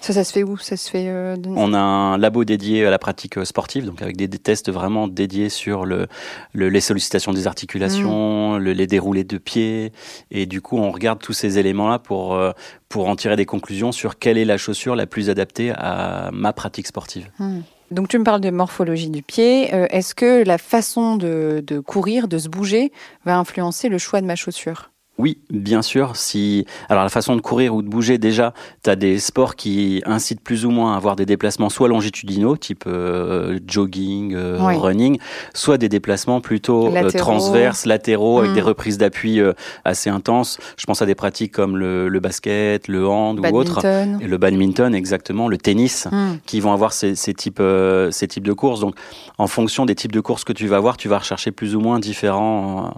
Ça, 0.00 0.12
ça 0.12 0.24
se 0.24 0.32
fait 0.32 0.42
où? 0.42 0.56
Ça 0.56 0.76
se 0.76 0.90
fait. 0.90 1.08
Euh, 1.08 1.36
on 1.46 1.74
a 1.74 1.78
un 1.78 2.18
labo 2.18 2.44
dédié 2.44 2.86
à 2.86 2.90
la 2.90 2.98
pratique 2.98 3.38
euh, 3.38 3.44
sportive, 3.44 3.84
donc 3.84 4.02
avec 4.02 4.16
des, 4.16 4.28
tests 4.28 4.70
vraiment 4.70 5.08
dédiés 5.08 5.48
sur 5.48 5.84
le, 5.84 6.06
les 6.54 6.80
sollicitations 6.80 7.32
des 7.32 7.46
articulations, 7.46 8.58
mm. 8.58 8.62
les 8.62 8.86
déroulés 8.86 9.24
de 9.24 9.38
pieds, 9.38 9.92
et 10.30 10.46
du 10.46 10.60
coup, 10.60 10.78
on 10.78 10.90
regarde 10.90 11.20
tous 11.20 11.32
ces 11.32 11.58
éléments-là 11.58 11.98
pour 11.98 12.34
euh, 12.34 12.52
pour 12.88 13.08
en 13.08 13.16
tirer 13.16 13.36
des 13.36 13.46
conclusions 13.46 13.90
sur 13.92 14.18
quelle 14.18 14.38
est 14.38 14.44
la 14.44 14.58
chaussure 14.58 14.94
la 14.94 15.06
plus 15.06 15.28
adaptée 15.30 15.72
à 15.76 16.30
ma 16.32 16.52
pratique 16.52 16.86
sportive. 16.86 17.30
Mm. 17.38 17.60
Donc 17.92 18.08
tu 18.08 18.18
me 18.18 18.24
parles 18.24 18.40
de 18.40 18.50
morphologie 18.50 19.10
du 19.10 19.22
pied. 19.22 19.68
Est-ce 19.90 20.14
que 20.16 20.42
la 20.44 20.58
façon 20.58 21.16
de, 21.16 21.62
de 21.64 21.78
courir, 21.78 22.26
de 22.26 22.36
se 22.36 22.48
bouger, 22.48 22.90
va 23.24 23.38
influencer 23.38 23.88
le 23.88 23.98
choix 23.98 24.20
de 24.20 24.26
ma 24.26 24.34
chaussure? 24.34 24.90
Oui, 25.18 25.38
bien 25.48 25.80
sûr. 25.80 26.14
Si 26.14 26.66
alors 26.90 27.02
la 27.02 27.08
façon 27.08 27.36
de 27.36 27.40
courir 27.40 27.74
ou 27.74 27.80
de 27.80 27.88
bouger, 27.88 28.18
déjà, 28.18 28.52
tu 28.84 28.90
as 28.90 28.96
des 28.96 29.18
sports 29.18 29.56
qui 29.56 30.02
incitent 30.04 30.42
plus 30.42 30.66
ou 30.66 30.70
moins 30.70 30.92
à 30.92 30.96
avoir 30.96 31.16
des 31.16 31.24
déplacements 31.24 31.70
soit 31.70 31.88
longitudinaux, 31.88 32.56
type 32.58 32.84
euh, 32.86 33.58
jogging, 33.66 34.34
euh, 34.34 34.58
running, 34.58 35.18
soit 35.54 35.78
des 35.78 35.88
déplacements 35.88 36.42
plutôt 36.42 36.94
euh, 36.94 37.10
transverses, 37.10 37.86
latéraux, 37.86 38.40
avec 38.40 38.52
des 38.52 38.60
mm. 38.60 38.66
reprises 38.66 38.98
d'appui 38.98 39.40
assez 39.86 40.10
intenses. 40.10 40.58
Je 40.76 40.84
pense 40.84 41.00
à 41.00 41.06
des 41.06 41.14
pratiques 41.14 41.52
comme 41.52 41.78
le, 41.78 42.20
basket, 42.20 42.86
le 42.86 43.08
hand 43.08 43.40
ou 43.40 43.56
autre, 43.56 43.84
et 43.86 44.26
le 44.26 44.36
badminton, 44.36 44.94
exactement, 44.94 45.48
le 45.48 45.56
tennis, 45.56 46.08
mm. 46.12 46.40
qui 46.44 46.60
vont 46.60 46.72
avoir 46.72 46.92
ces, 46.92 47.14
ces 47.14 47.32
types 47.32 47.62
ces 48.10 48.28
types 48.28 48.46
de 48.46 48.52
courses. 48.52 48.80
Donc, 48.80 48.94
en 49.38 49.46
fonction 49.46 49.86
des 49.86 49.94
types 49.94 50.12
de 50.12 50.20
courses 50.20 50.44
que 50.44 50.52
tu 50.52 50.66
vas 50.66 50.76
avoir, 50.76 50.98
tu 50.98 51.08
vas 51.08 51.18
rechercher 51.18 51.52
plus 51.52 51.74
ou 51.74 51.80
moins 51.80 52.00
différents 52.00 52.92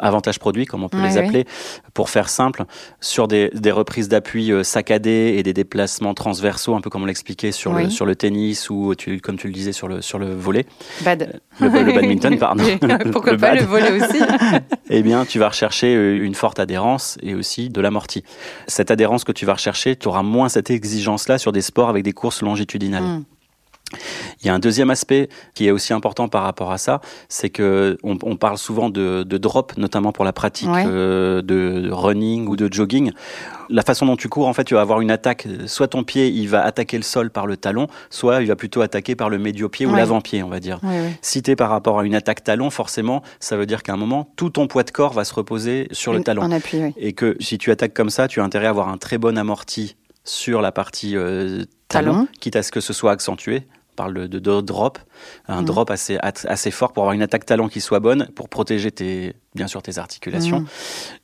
avantages 0.00 0.38
produits, 0.38 0.66
comme 0.66 0.84
on 0.84 0.88
peut 0.88 1.02
les 1.02 1.16
appeler, 1.16 1.46
pour 1.94 2.10
faire 2.10 2.28
simple, 2.28 2.64
sur 3.00 3.28
des, 3.28 3.50
des 3.54 3.70
reprises 3.70 4.08
d'appui 4.08 4.52
euh, 4.52 4.62
saccadées 4.62 5.34
et 5.36 5.42
des 5.42 5.52
déplacements 5.52 6.14
transversaux, 6.14 6.74
un 6.74 6.80
peu 6.80 6.90
comme 6.90 7.02
on 7.02 7.06
l'expliquait 7.06 7.52
sur, 7.52 7.72
le, 7.72 7.90
sur 7.90 8.06
le 8.06 8.16
tennis 8.16 8.70
ou, 8.70 8.94
tu, 8.94 9.20
comme 9.20 9.36
tu 9.36 9.46
le 9.46 9.52
disais, 9.52 9.72
sur 9.72 9.88
le, 9.88 10.02
sur 10.02 10.18
le 10.18 10.34
volet. 10.34 10.66
Bad. 11.02 11.40
Euh, 11.62 11.68
le, 11.68 11.92
badminton, 11.92 12.38
pardon. 12.38 12.64
Pourquoi 13.12 13.36
pas 13.36 13.54
le 13.54 13.62
volet 13.62 13.92
aussi 14.00 14.20
Eh 14.90 15.02
bien, 15.02 15.24
tu 15.24 15.38
vas 15.38 15.48
rechercher 15.48 15.94
euh, 15.94 16.24
une 16.24 16.34
forte 16.34 16.58
adhérence 16.58 17.18
et 17.22 17.34
aussi 17.34 17.68
de 17.68 17.80
l'amorti. 17.80 18.22
Cette 18.66 18.90
adhérence 18.90 19.24
que 19.24 19.32
tu 19.32 19.46
vas 19.46 19.54
rechercher, 19.54 19.96
tu 19.96 20.08
auras 20.08 20.22
moins 20.22 20.48
cette 20.48 20.70
exigence-là 20.70 21.38
sur 21.38 21.52
des 21.52 21.62
sports 21.62 21.88
avec 21.88 22.04
des 22.04 22.12
courses 22.12 22.42
longitudinales. 22.42 23.02
Hmm. 23.02 23.24
Il 24.40 24.46
y 24.46 24.50
a 24.50 24.54
un 24.54 24.58
deuxième 24.58 24.90
aspect 24.90 25.28
qui 25.54 25.66
est 25.66 25.70
aussi 25.70 25.92
important 25.92 26.28
par 26.28 26.42
rapport 26.42 26.72
à 26.72 26.78
ça, 26.78 27.00
c'est 27.28 27.50
que 27.50 27.96
on, 28.02 28.36
parle 28.36 28.58
souvent 28.58 28.90
de, 28.90 29.22
drop, 29.24 29.76
notamment 29.76 30.12
pour 30.12 30.24
la 30.24 30.32
pratique 30.32 30.68
euh, 30.68 31.42
de 31.42 31.88
running 31.90 32.46
ou 32.48 32.56
de 32.56 32.72
jogging. 32.72 33.12
La 33.70 33.82
façon 33.82 34.06
dont 34.06 34.16
tu 34.16 34.28
cours, 34.28 34.46
en 34.46 34.52
fait, 34.52 34.64
tu 34.64 34.74
vas 34.74 34.80
avoir 34.80 35.00
une 35.00 35.10
attaque. 35.10 35.46
Soit 35.66 35.88
ton 35.88 36.04
pied, 36.04 36.28
il 36.28 36.48
va 36.48 36.64
attaquer 36.64 36.96
le 36.96 37.02
sol 37.02 37.30
par 37.30 37.46
le 37.46 37.56
talon, 37.56 37.86
soit 38.10 38.40
il 38.42 38.48
va 38.48 38.56
plutôt 38.56 38.80
attaquer 38.80 39.14
par 39.14 39.28
le 39.28 39.38
médio-pied 39.38 39.86
ou 39.86 39.94
l'avant-pied, 39.94 40.42
on 40.42 40.48
va 40.48 40.60
dire. 40.60 40.80
Si 41.22 41.42
tu 41.42 41.50
es 41.50 41.56
par 41.56 41.70
rapport 41.70 41.98
à 41.98 42.04
une 42.04 42.14
attaque 42.14 42.44
talon, 42.44 42.70
forcément, 42.70 43.22
ça 43.40 43.56
veut 43.56 43.66
dire 43.66 43.82
qu'à 43.82 43.92
un 43.92 43.96
moment, 43.96 44.30
tout 44.36 44.50
ton 44.50 44.66
poids 44.66 44.84
de 44.84 44.90
corps 44.90 45.12
va 45.12 45.24
se 45.24 45.34
reposer 45.34 45.88
sur 45.92 46.12
le 46.12 46.22
talon. 46.22 46.42
Et 46.96 47.12
que 47.12 47.36
si 47.40 47.58
tu 47.58 47.70
attaques 47.70 47.94
comme 47.94 48.10
ça, 48.10 48.28
tu 48.28 48.40
as 48.40 48.44
intérêt 48.44 48.66
à 48.66 48.70
avoir 48.70 48.88
un 48.88 48.98
très 48.98 49.18
bon 49.18 49.36
amorti 49.36 49.96
sur 50.24 50.60
la 50.60 50.72
partie 50.72 51.16
euh, 51.16 51.64
talon, 51.88 52.28
quitte 52.40 52.56
à 52.56 52.62
ce 52.62 52.70
que 52.70 52.80
ce 52.80 52.92
soit 52.92 53.12
accentué 53.12 53.66
parle 53.98 54.28
de, 54.28 54.60
drop, 54.60 55.00
un 55.48 55.62
mm. 55.62 55.64
drop 55.64 55.90
assez, 55.90 56.18
assez 56.22 56.70
fort 56.70 56.92
pour 56.92 57.02
avoir 57.02 57.14
une 57.14 57.22
attaque 57.22 57.44
talent 57.44 57.68
qui 57.68 57.80
soit 57.80 57.98
bonne, 57.98 58.28
pour 58.36 58.48
protéger 58.48 58.92
tes, 58.92 59.34
bien 59.56 59.66
sûr 59.66 59.82
tes 59.82 59.98
articulations. 59.98 60.60
Mm. 60.60 60.66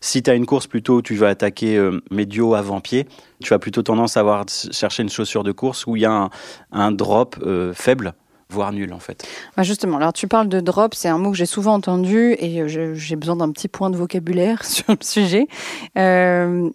Si 0.00 0.24
tu 0.24 0.30
as 0.30 0.34
une 0.34 0.44
course 0.44 0.66
plutôt 0.66 0.96
où 0.96 1.02
tu 1.02 1.14
vas 1.14 1.28
attaquer 1.28 1.76
euh, 1.76 2.00
médio 2.10 2.54
avant-pied, 2.54 3.06
tu 3.40 3.54
as 3.54 3.60
plutôt 3.60 3.82
tendance 3.82 4.16
à 4.16 4.20
avoir, 4.20 4.44
chercher 4.72 5.04
une 5.04 5.08
chaussure 5.08 5.44
de 5.44 5.52
course 5.52 5.86
où 5.86 5.94
il 5.94 6.02
y 6.02 6.04
a 6.04 6.28
un, 6.72 6.90
drop 6.90 7.36
euh, 7.42 7.72
faible 7.72 8.14
voire 8.50 8.72
nul 8.72 8.92
en 8.92 8.98
fait. 8.98 9.26
Bah, 9.56 9.62
justement, 9.62 9.96
alors 9.96 10.12
tu 10.12 10.28
parles 10.28 10.48
de 10.48 10.60
drop, 10.60 10.94
c'est 10.94 11.08
un 11.08 11.18
mot 11.18 11.30
que 11.30 11.36
j'ai 11.36 11.46
souvent 11.46 11.74
entendu 11.74 12.36
et 12.38 12.60
euh, 12.60 12.94
j'ai 12.94 13.16
besoin 13.16 13.36
d'un 13.36 13.50
petit 13.50 13.68
point 13.68 13.88
de 13.88 13.96
vocabulaire 13.96 14.64
sur 14.76 14.86
le 14.88 14.98
sujet. 15.00 15.46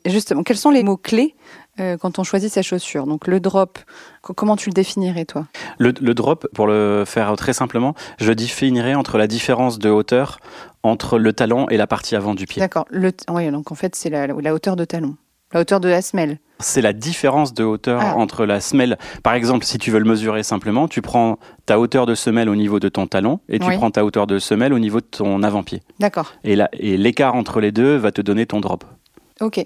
justement, 0.05 0.43
quels 0.43 0.57
sont 0.57 0.71
les 0.71 0.83
mots 0.83 0.97
clés 0.97 1.35
euh, 1.79 1.97
quand 1.97 2.19
on 2.19 2.23
choisit 2.23 2.51
sa 2.51 2.61
chaussure 2.61 3.05
Donc 3.05 3.27
le 3.27 3.39
drop, 3.39 3.79
comment 4.21 4.55
tu 4.55 4.69
le 4.69 4.73
définirais 4.73 5.25
toi? 5.25 5.47
Le, 5.77 5.91
drop, 5.91 6.47
pour 6.53 6.67
le 6.67 7.03
faire 7.05 7.35
très 7.35 7.53
simplement, 7.53 7.95
je 8.19 8.31
définirais 8.31 8.95
entre 8.95 9.17
la 9.17 9.27
différence 9.27 9.79
de 9.79 9.89
hauteur 9.89 10.39
entre 10.83 11.19
le 11.19 11.33
talon 11.33 11.67
et 11.69 11.77
la 11.77 11.87
partie 11.87 12.15
avant 12.15 12.35
du 12.35 12.45
pied. 12.45 12.59
D'accord. 12.59 12.85
Oui, 13.29 13.51
donc 13.51 13.71
en 13.71 13.75
fait 13.75 13.95
c'est 13.95 14.09
la, 14.09 14.53
hauteur 14.53 14.75
de 14.75 14.85
talon, 14.85 15.15
la 15.53 15.61
hauteur 15.61 15.79
de 15.79 15.89
la 15.89 16.01
semelle. 16.01 16.39
C'est 16.59 16.81
la 16.81 16.93
différence 16.93 17.53
de 17.53 17.63
hauteur 17.63 18.01
ah. 18.03 18.17
entre 18.17 18.45
la 18.45 18.59
semelle. 18.59 18.97
Par 19.23 19.33
exemple, 19.33 19.63
si 19.63 19.77
tu 19.77 19.91
veux 19.91 19.99
le 19.99 20.05
mesurer 20.05 20.43
simplement, 20.43 20.89
tu 20.89 21.01
prends 21.01 21.39
ta 21.65 21.79
hauteur 21.79 22.05
de 22.05 22.15
semelle 22.15 22.49
au 22.49 22.55
niveau 22.55 22.79
de 22.79 22.89
ton 22.89 23.07
talon 23.07 23.39
et 23.47 23.59
tu 23.59 23.71
prends 23.77 23.91
ta 23.91 24.03
hauteur 24.03 24.27
de 24.27 24.39
semelle 24.39 24.73
au 24.73 24.79
niveau 24.79 24.99
de 24.99 25.05
ton 25.05 25.41
avant-pied. 25.41 25.81
D'accord. 25.99 26.33
Et 26.43 26.57
l'écart 26.97 27.35
entre 27.35 27.61
les 27.61 27.71
deux 27.71 27.95
va 27.95 28.11
te 28.11 28.21
donner 28.21 28.45
ton 28.45 28.59
drop. 28.59 28.83
Ok. 29.41 29.65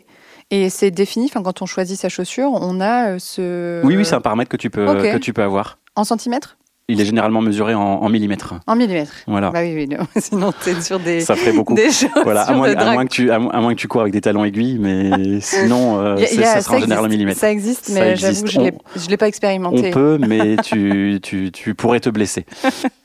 Et 0.51 0.69
c'est 0.69 0.91
défini, 0.91 1.29
quand 1.29 1.61
on 1.61 1.65
choisit 1.65 1.99
sa 1.99 2.09
chaussure, 2.09 2.49
on 2.53 2.79
a 2.81 3.09
euh, 3.09 3.19
ce... 3.19 3.83
Oui, 3.85 3.95
oui, 3.97 4.05
c'est 4.05 4.15
un 4.15 4.21
paramètre 4.21 4.49
que 4.49 4.57
tu 4.57 4.69
peux, 4.69 4.85
que 4.85 5.17
tu 5.17 5.33
peux 5.33 5.43
avoir. 5.43 5.79
En 5.95 6.03
centimètres? 6.03 6.57
Il 6.89 6.99
est 6.99 7.05
généralement 7.05 7.41
mesuré 7.41 7.73
en, 7.73 8.09
millimètres. 8.09 8.55
En 8.67 8.75
millimètres. 8.75 9.13
Voilà. 9.25 9.51
Bah 9.51 9.61
oui, 9.61 9.87
oui, 9.89 9.97
sinon 10.21 10.51
c'est 10.59 10.81
sur 10.81 10.99
des. 10.99 11.21
Ça 11.21 11.35
ferait 11.37 11.53
beaucoup. 11.53 11.75
Des 11.75 11.87
voilà, 12.23 12.41
à 12.41 12.53
moins, 12.53 13.05
que 13.05 13.09
tu, 13.09 13.31
à, 13.31 13.39
moins 13.39 13.73
que 13.73 13.79
tu 13.79 13.87
cours 13.87 14.01
avec 14.01 14.11
des 14.11 14.19
talons 14.19 14.43
aiguilles, 14.43 14.79
mais 14.79 15.39
sinon, 15.39 16.01
euh, 16.01 16.17
ça 16.17 16.61
sera 16.61 16.75
en 16.75 16.79
général 16.79 17.05
en 17.05 17.07
millimètres. 17.07 17.39
Ça 17.39 17.49
existe, 17.49 17.89
mais 17.93 18.17
j'avoue, 18.17 18.47
je 18.47 18.59
ne 18.59 19.09
l'ai 19.09 19.17
pas 19.17 19.29
expérimenté. 19.29 19.87
On 19.87 19.91
peut, 19.91 20.17
mais 20.19 20.57
tu, 20.57 21.19
tu, 21.23 21.53
tu 21.53 21.73
pourrais 21.73 22.01
te 22.01 22.09
blesser. 22.09 22.45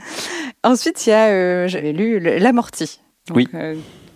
Ensuite, 0.64 1.06
il 1.06 1.10
y 1.10 1.12
a, 1.12 1.28
euh, 1.28 1.68
j'avais 1.68 1.92
lu 1.92 2.18
l'amorti. 2.18 3.00
Oui. 3.32 3.48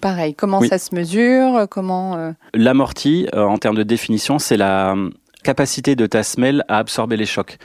Pareil, 0.02 0.35
comment 0.35 0.61
ça 0.61 0.78
se 0.78 0.94
mesure 0.94 1.66
Comment 1.71 2.35
L'amorti, 2.54 3.28
euh, 3.35 3.44
en 3.44 3.56
termes 3.56 3.76
de 3.76 3.85
définition, 3.85 4.40
c'est 4.40 4.56
la 4.56 4.97
capacité 5.44 5.94
de 5.94 6.06
ta 6.06 6.25
semelle 6.25 6.64
à 6.66 6.78
absorber 6.78 7.16
les 7.16 7.25
chocs. 7.25 7.59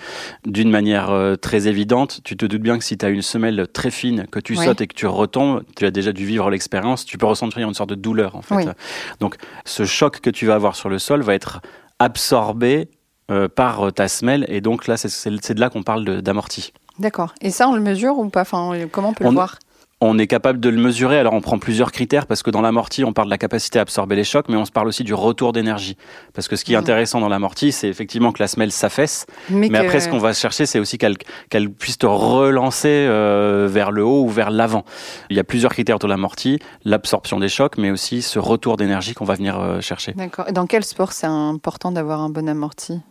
D'une 0.45 0.69
manière 0.69 1.09
euh, 1.09 1.35
très 1.35 1.67
évidente, 1.67 2.21
tu 2.23 2.37
te 2.37 2.45
doutes 2.45 2.61
bien 2.61 2.77
que 2.77 2.83
si 2.83 2.95
tu 2.95 3.05
as 3.05 3.09
une 3.09 3.23
semelle 3.23 3.67
très 3.73 3.91
fine, 3.91 4.27
que 4.31 4.39
tu 4.39 4.55
sautes 4.55 4.81
et 4.81 4.87
que 4.87 4.95
tu 4.95 5.07
retombes, 5.07 5.63
tu 5.75 5.85
as 5.85 5.91
déjà 5.91 6.11
dû 6.11 6.25
vivre 6.25 6.49
l'expérience, 6.51 7.05
tu 7.05 7.17
peux 7.17 7.25
ressentir 7.25 7.67
une 7.67 7.73
sorte 7.73 7.89
de 7.89 7.95
douleur 7.95 8.35
en 8.35 8.43
fait. 8.43 8.69
Donc 9.19 9.35
ce 9.65 9.85
choc 9.85 10.19
que 10.19 10.29
tu 10.29 10.45
vas 10.45 10.55
avoir 10.55 10.75
sur 10.75 10.89
le 10.89 10.99
sol 10.99 11.21
va 11.23 11.33
être 11.33 11.61
absorbé 11.99 12.89
euh, 13.31 13.47
par 13.47 13.91
ta 13.93 14.07
semelle 14.07 14.45
et 14.47 14.61
donc 14.61 14.87
là 14.87 14.95
c'est 14.95 15.53
de 15.53 15.59
là 15.59 15.69
qu'on 15.69 15.83
parle 15.83 16.21
d'amorti. 16.21 16.73
D'accord. 16.99 17.33
Et 17.41 17.49
ça 17.49 17.67
on 17.67 17.73
le 17.73 17.81
mesure 17.81 18.17
ou 18.17 18.29
pas? 18.29 18.41
Enfin, 18.41 18.73
Comment 18.91 19.09
on 19.09 19.13
peut 19.13 19.23
le 19.23 19.31
voir? 19.31 19.57
On 19.99 20.19
est 20.19 20.27
capable 20.27 20.59
de 20.59 20.69
le 20.69 20.79
mesurer. 20.79 21.17
Alors, 21.17 21.33
on 21.33 21.41
prend 21.41 21.57
plusieurs 21.57 21.91
critères 21.91 22.27
parce 22.27 22.43
que 22.43 22.51
dans 22.51 22.61
l'amorti, 22.61 23.03
on 23.03 23.13
parle 23.13 23.27
de 23.27 23.31
la 23.31 23.37
capacité 23.37 23.79
à 23.79 23.81
absorber 23.81 24.15
les 24.15 24.23
chocs, 24.23 24.45
mais 24.47 24.55
on 24.55 24.65
se 24.65 24.71
parle 24.71 24.87
aussi 24.87 25.03
du 25.03 25.13
retour 25.13 25.53
d'énergie. 25.53 25.97
Parce 26.33 26.47
que 26.47 26.55
ce 26.55 26.63
qui 26.63 26.73
est 26.73 26.75
mmh. 26.75 26.79
intéressant 26.79 27.19
dans 27.19 27.29
l'amorti, 27.29 27.71
c'est 27.71 27.87
effectivement 27.87 28.31
que 28.31 28.41
la 28.41 28.47
semelle 28.47 28.71
s'affaisse. 28.71 29.25
Mais, 29.49 29.75
après, 29.75 29.99
ce 29.99 30.09
qu'on 30.09 30.19
va 30.19 30.33
chercher, 30.33 30.65
c'est 30.65 30.79
aussi 30.79 30.97
qu'elle 30.99 31.69
puisse 31.71 31.97
te 31.97 32.05
relancer 32.05 32.89
euh, 32.89 33.67
vers 33.69 33.91
le 33.91 34.03
haut 34.03 34.23
ou 34.23 34.29
vers 34.29 34.51
l'avant. 34.51 34.85
Il 35.29 35.37
y 35.37 35.39
a 35.39 35.43
plusieurs 35.43 35.71
critères 35.71 35.99
de 35.99 36.07
l'amorti. 36.07 36.59
L'absorption 36.85 37.39
des 37.39 37.49
chocs, 37.49 37.77
mais 37.77 37.89
aussi 37.89 38.21
ce 38.21 38.37
retour 38.37 38.77
d'énergie 38.77 39.15
qu'on 39.15 39.25
va 39.25 39.33
venir 39.33 39.59
euh, 39.59 39.81
chercher. 39.81 40.13
D'accord. 40.13 40.51
Dans 40.51 40.67
quel 40.67 40.83
sport 40.83 41.11
c'est 41.11 41.27
important 41.27 41.91
d'avoir 41.91 42.21
un 42.21 42.29
bon 42.29 42.47
amorti? 42.47 43.01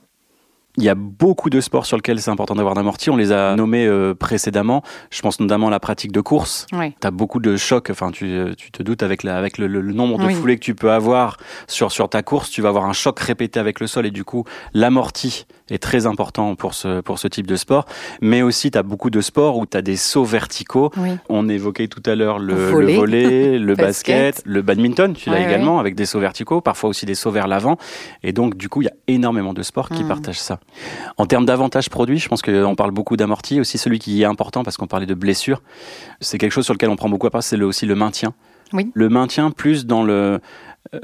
Il 0.77 0.85
y 0.85 0.89
a 0.89 0.95
beaucoup 0.95 1.51
de 1.51 1.61
sports 1.61 1.87
sur 1.87 1.97
lesquels 1.97 2.21
c'est 2.21 2.31
important 2.31 2.55
d'avoir 2.55 2.77
un 2.77 2.81
amorti. 2.81 3.09
On 3.11 3.17
les 3.17 3.33
a 3.33 3.57
nommés 3.57 3.87
euh, 3.87 4.15
précédemment. 4.15 4.83
Je 5.11 5.23
pense 5.23 5.41
notamment 5.41 5.69
à 5.69 5.71
la 5.71 5.81
pratique 5.81 6.13
de 6.13 6.21
course. 6.21 6.67
Oui. 6.73 6.95
Tu 7.01 7.07
as 7.07 7.11
beaucoup 7.11 7.41
de 7.41 7.57
chocs. 7.57 7.89
Enfin, 7.91 8.11
tu, 8.11 8.27
euh, 8.27 8.55
tu 8.57 8.71
te 8.71 8.83
doutes 8.83 9.03
avec, 9.03 9.23
la, 9.23 9.39
avec 9.39 9.59
le, 9.59 9.67
le, 9.67 9.81
nombre 9.93 10.19
de 10.19 10.29
foulées 10.29 10.57
que 10.57 10.65
tu 10.65 10.75
peux 10.75 10.93
avoir 10.93 11.39
sur, 11.67 11.93
sur 11.93 12.09
ta 12.09 12.23
course. 12.23 12.51
Tu 12.51 12.61
vas 12.61 12.69
avoir 12.69 12.85
un 12.85 12.93
choc 12.93 13.19
répété 13.21 13.59
avec 13.59 13.81
le 13.81 13.87
sol 13.87 14.07
et 14.07 14.11
du 14.11 14.25
coup, 14.25 14.45
l'amorti 14.75 15.47
est 15.71 15.83
très 15.83 16.07
important 16.07 16.55
pour 16.55 16.75
ce, 16.75 17.01
pour 17.01 17.19
ce 17.19 17.29
type 17.29 17.47
de 17.47 17.57
sport. 17.57 17.87
Mais 18.21 18.43
aussi, 18.43 18.71
tu 18.71 18.79
as 18.79 18.83
beaucoup 18.83 19.11
de 19.11 19.21
sports 19.21 19.57
où 19.57 19.67
tu 19.67 19.77
as 19.77 19.83
des 19.83 19.97
sauts 19.97 20.25
verticaux. 20.25 20.91
On 21.29 21.49
évoquait 21.49 21.89
tout 21.89 22.03
à 22.07 22.15
l'heure 22.15 22.39
le, 22.39 22.55
volley, 22.55 22.93
le, 22.93 22.99
volley, 22.99 23.59
le 23.59 23.75
basket. 23.75 24.43
le 24.45 24.63
badminton, 24.63 25.15
tu 25.15 25.31
l'as 25.31 25.41
également, 25.41 25.79
avec 25.79 25.95
des 25.95 26.07
sauts 26.07 26.21
verticaux, 26.21 26.61
parfois 26.61 26.91
aussi 26.91 27.07
des 27.07 27.15
sauts 27.15 27.31
vers 27.31 27.49
l'avant. 27.49 27.77
Et 28.23 28.33
donc, 28.33 28.57
du 28.57 28.69
coup, 28.69 28.83
il 28.83 28.87
y 28.87 28.89
a 28.89 28.95
énormément 29.09 29.55
de 29.55 29.63
sports 29.63 29.89
qui 29.89 30.05
hmm. 30.05 30.09
partagent 30.09 30.41
ça. 30.41 30.61
En 31.17 31.27
termes 31.27 31.47
d'avantages 31.47 31.89
produits, 31.89 32.19
je 32.19 32.29
pense 32.29 32.43
qu'on 32.43 32.75
parle 32.75 32.91
beaucoup 32.91 33.17
d'amorti. 33.17 33.61
Aussi, 33.61 33.79
celui 33.79 33.99
qui 33.99 34.23
est 34.23 34.27
important, 34.27 34.63
parce 34.63 34.77
qu'on 34.77 34.87
parlait 34.87 35.07
de 35.07 35.15
blessures, 35.15 35.63
c'est 36.21 36.39
quelque 36.39 36.53
chose 36.53 36.65
sur 36.65 36.75
lequel 36.75 36.91
on 36.91 36.97
prend 36.97 37.09
beaucoup 37.09 37.27
à 37.27 37.31
part, 37.31 37.43
c'est 37.43 37.61
aussi 37.61 37.87
le 37.87 37.95
maintien. 37.95 38.35
Oui. 38.73 38.91
Le 38.95 39.09
maintien 39.09 39.51
plus 39.51 39.87
dans 39.87 40.03
le 40.03 40.41
euh, 40.95 41.01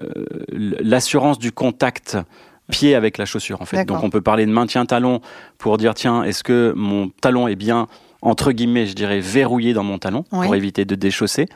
l'assurance 0.48 1.38
du 1.38 1.52
contact 1.52 2.18
pied 2.70 2.94
avec 2.94 3.18
la 3.18 3.24
chaussure 3.24 3.60
en 3.60 3.64
fait. 3.64 3.84
Donc 3.84 4.02
on 4.02 4.10
peut 4.10 4.20
parler 4.20 4.46
de 4.46 4.52
maintien 4.52 4.86
talon 4.86 5.20
pour 5.58 5.78
dire 5.78 5.94
tiens, 5.94 6.22
est-ce 6.22 6.44
que 6.44 6.72
mon 6.76 7.08
talon 7.08 7.48
est 7.48 7.56
bien 7.56 7.88
entre 8.22 8.52
guillemets, 8.52 8.86
je 8.86 8.94
dirais, 8.94 9.20
verrouillé 9.20 9.74
dans 9.74 9.82
mon 9.82 9.98
talon 9.98 10.24
pour 10.30 10.54
éviter 10.54 10.84
de 10.84 10.94
déchausser. 10.94 11.46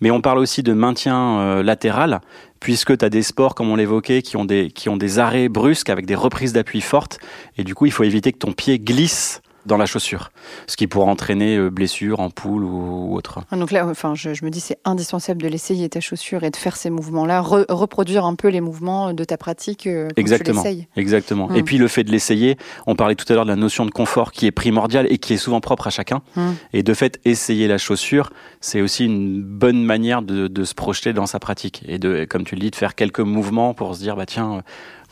Mais 0.00 0.10
on 0.10 0.20
parle 0.20 0.38
aussi 0.38 0.64
de 0.64 0.72
maintien 0.72 1.38
euh, 1.38 1.62
latéral, 1.62 2.20
puisque 2.58 2.98
tu 2.98 3.04
as 3.04 3.08
des 3.08 3.22
sports, 3.22 3.54
comme 3.54 3.70
on 3.70 3.76
l'évoquait, 3.76 4.20
qui, 4.20 4.36
ont 4.36 4.44
des, 4.44 4.70
qui 4.70 4.88
ont 4.88 4.96
des 4.96 5.20
arrêts 5.20 5.48
brusques 5.48 5.90
avec 5.90 6.06
des 6.06 6.16
reprises 6.16 6.52
d'appui 6.52 6.80
fortes. 6.80 7.20
Et 7.56 7.64
du 7.64 7.74
coup, 7.76 7.86
il 7.86 7.92
faut 7.92 8.02
éviter 8.02 8.32
que 8.32 8.38
ton 8.38 8.52
pied 8.52 8.80
glisse 8.80 9.42
dans 9.66 9.76
la 9.76 9.86
chaussure, 9.86 10.30
ce 10.66 10.76
qui 10.76 10.86
pourrait 10.86 11.10
entraîner 11.10 11.56
euh, 11.56 11.70
blessure, 11.70 12.20
ampoule 12.20 12.64
ou, 12.64 13.14
autre. 13.14 13.40
Ah, 13.50 13.56
donc 13.56 13.70
là, 13.70 13.86
enfin, 13.86 14.14
je, 14.14 14.30
me 14.44 14.50
dis 14.50 14.60
c'est 14.60 14.78
indispensable 14.84 15.42
de 15.42 15.48
l'essayer 15.48 15.88
ta 15.88 16.00
chaussure 16.00 16.42
et 16.44 16.50
de 16.50 16.56
faire 16.56 16.76
ces 16.76 16.90
mouvements-là, 16.90 17.40
reproduire 17.40 18.24
un 18.24 18.34
peu 18.34 18.48
les 18.48 18.60
mouvements 18.60 19.12
de 19.12 19.24
ta 19.24 19.36
pratique 19.36 19.86
euh, 19.86 20.08
exactement, 20.16 20.62
tu 20.62 20.86
Exactement. 20.96 21.52
Et 21.54 21.62
hmm. 21.62 21.64
puis 21.64 21.78
le 21.78 21.88
fait 21.88 22.04
de 22.04 22.10
l'essayer, 22.10 22.56
on 22.86 22.96
parlait 22.96 23.14
tout 23.14 23.30
à 23.30 23.34
l'heure 23.34 23.44
de 23.44 23.50
la 23.50 23.56
notion 23.56 23.86
de 23.86 23.90
confort 23.90 24.32
qui 24.32 24.46
est 24.46 24.52
primordiale 24.52 25.06
et 25.10 25.18
qui 25.18 25.34
est 25.34 25.38
souvent 25.38 25.60
propre 25.60 25.86
à 25.86 25.90
chacun. 25.90 26.22
Hmm. 26.36 26.52
Et 26.72 26.82
de 26.82 26.94
fait, 26.94 27.20
essayer 27.24 27.68
la 27.68 27.78
chaussure, 27.78 28.30
c'est 28.60 28.80
aussi 28.80 29.04
une 29.04 29.42
bonne 29.42 29.84
manière 29.84 30.22
de, 30.22 30.48
de, 30.48 30.64
se 30.64 30.74
projeter 30.74 31.12
dans 31.12 31.26
sa 31.26 31.38
pratique 31.38 31.82
et 31.86 31.98
de, 31.98 32.24
comme 32.24 32.44
tu 32.44 32.54
le 32.54 32.60
dis, 32.60 32.70
de 32.70 32.76
faire 32.76 32.94
quelques 32.94 33.20
mouvements 33.20 33.74
pour 33.74 33.94
se 33.94 34.00
dire 34.00 34.16
bah 34.16 34.26
tiens 34.26 34.62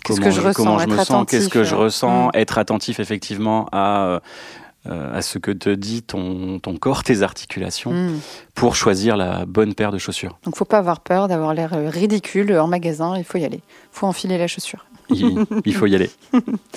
Qu'est-ce 0.05 0.21
que 0.21 0.31
je, 0.31 0.41
ressens, 0.41 0.79
je 0.79 0.87
me 0.87 1.05
sens, 1.05 1.27
qu'est-ce 1.29 1.49
que 1.49 1.65
je 1.65 1.75
ressens, 1.75 2.29
mm. 2.29 2.31
être 2.35 2.59
attentif 2.59 3.01
effectivement 3.01 3.69
à, 3.73 4.21
euh, 4.87 5.15
à 5.15 5.21
ce 5.21 5.39
que 5.39 5.51
te 5.51 5.69
dit 5.69 6.03
ton, 6.03 6.59
ton 6.59 6.75
corps, 6.77 7.03
tes 7.03 7.21
articulations, 7.21 7.93
mm. 7.93 8.21
pour 8.55 8.77
choisir 8.77 9.15
la 9.15 9.45
bonne 9.45 9.75
paire 9.75 9.93
de 9.93 9.99
chaussures. 9.99 10.39
Donc 10.45 10.57
faut 10.57 10.65
pas 10.65 10.79
avoir 10.79 11.01
peur 11.01 11.29
d'avoir 11.29 11.53
l'air 11.53 11.75
euh, 11.75 11.91
ridicule 11.91 12.59
en 12.59 12.67
magasin, 12.67 13.19
il 13.19 13.25
faut 13.25 13.37
y 13.37 13.45
aller. 13.45 13.61
Il 13.63 13.93
faut 13.93 14.07
enfiler 14.07 14.39
la 14.39 14.47
chaussure. 14.47 14.87
Il, 15.11 15.75
faut 15.75 15.87
y 15.87 15.95
aller. 15.95 16.11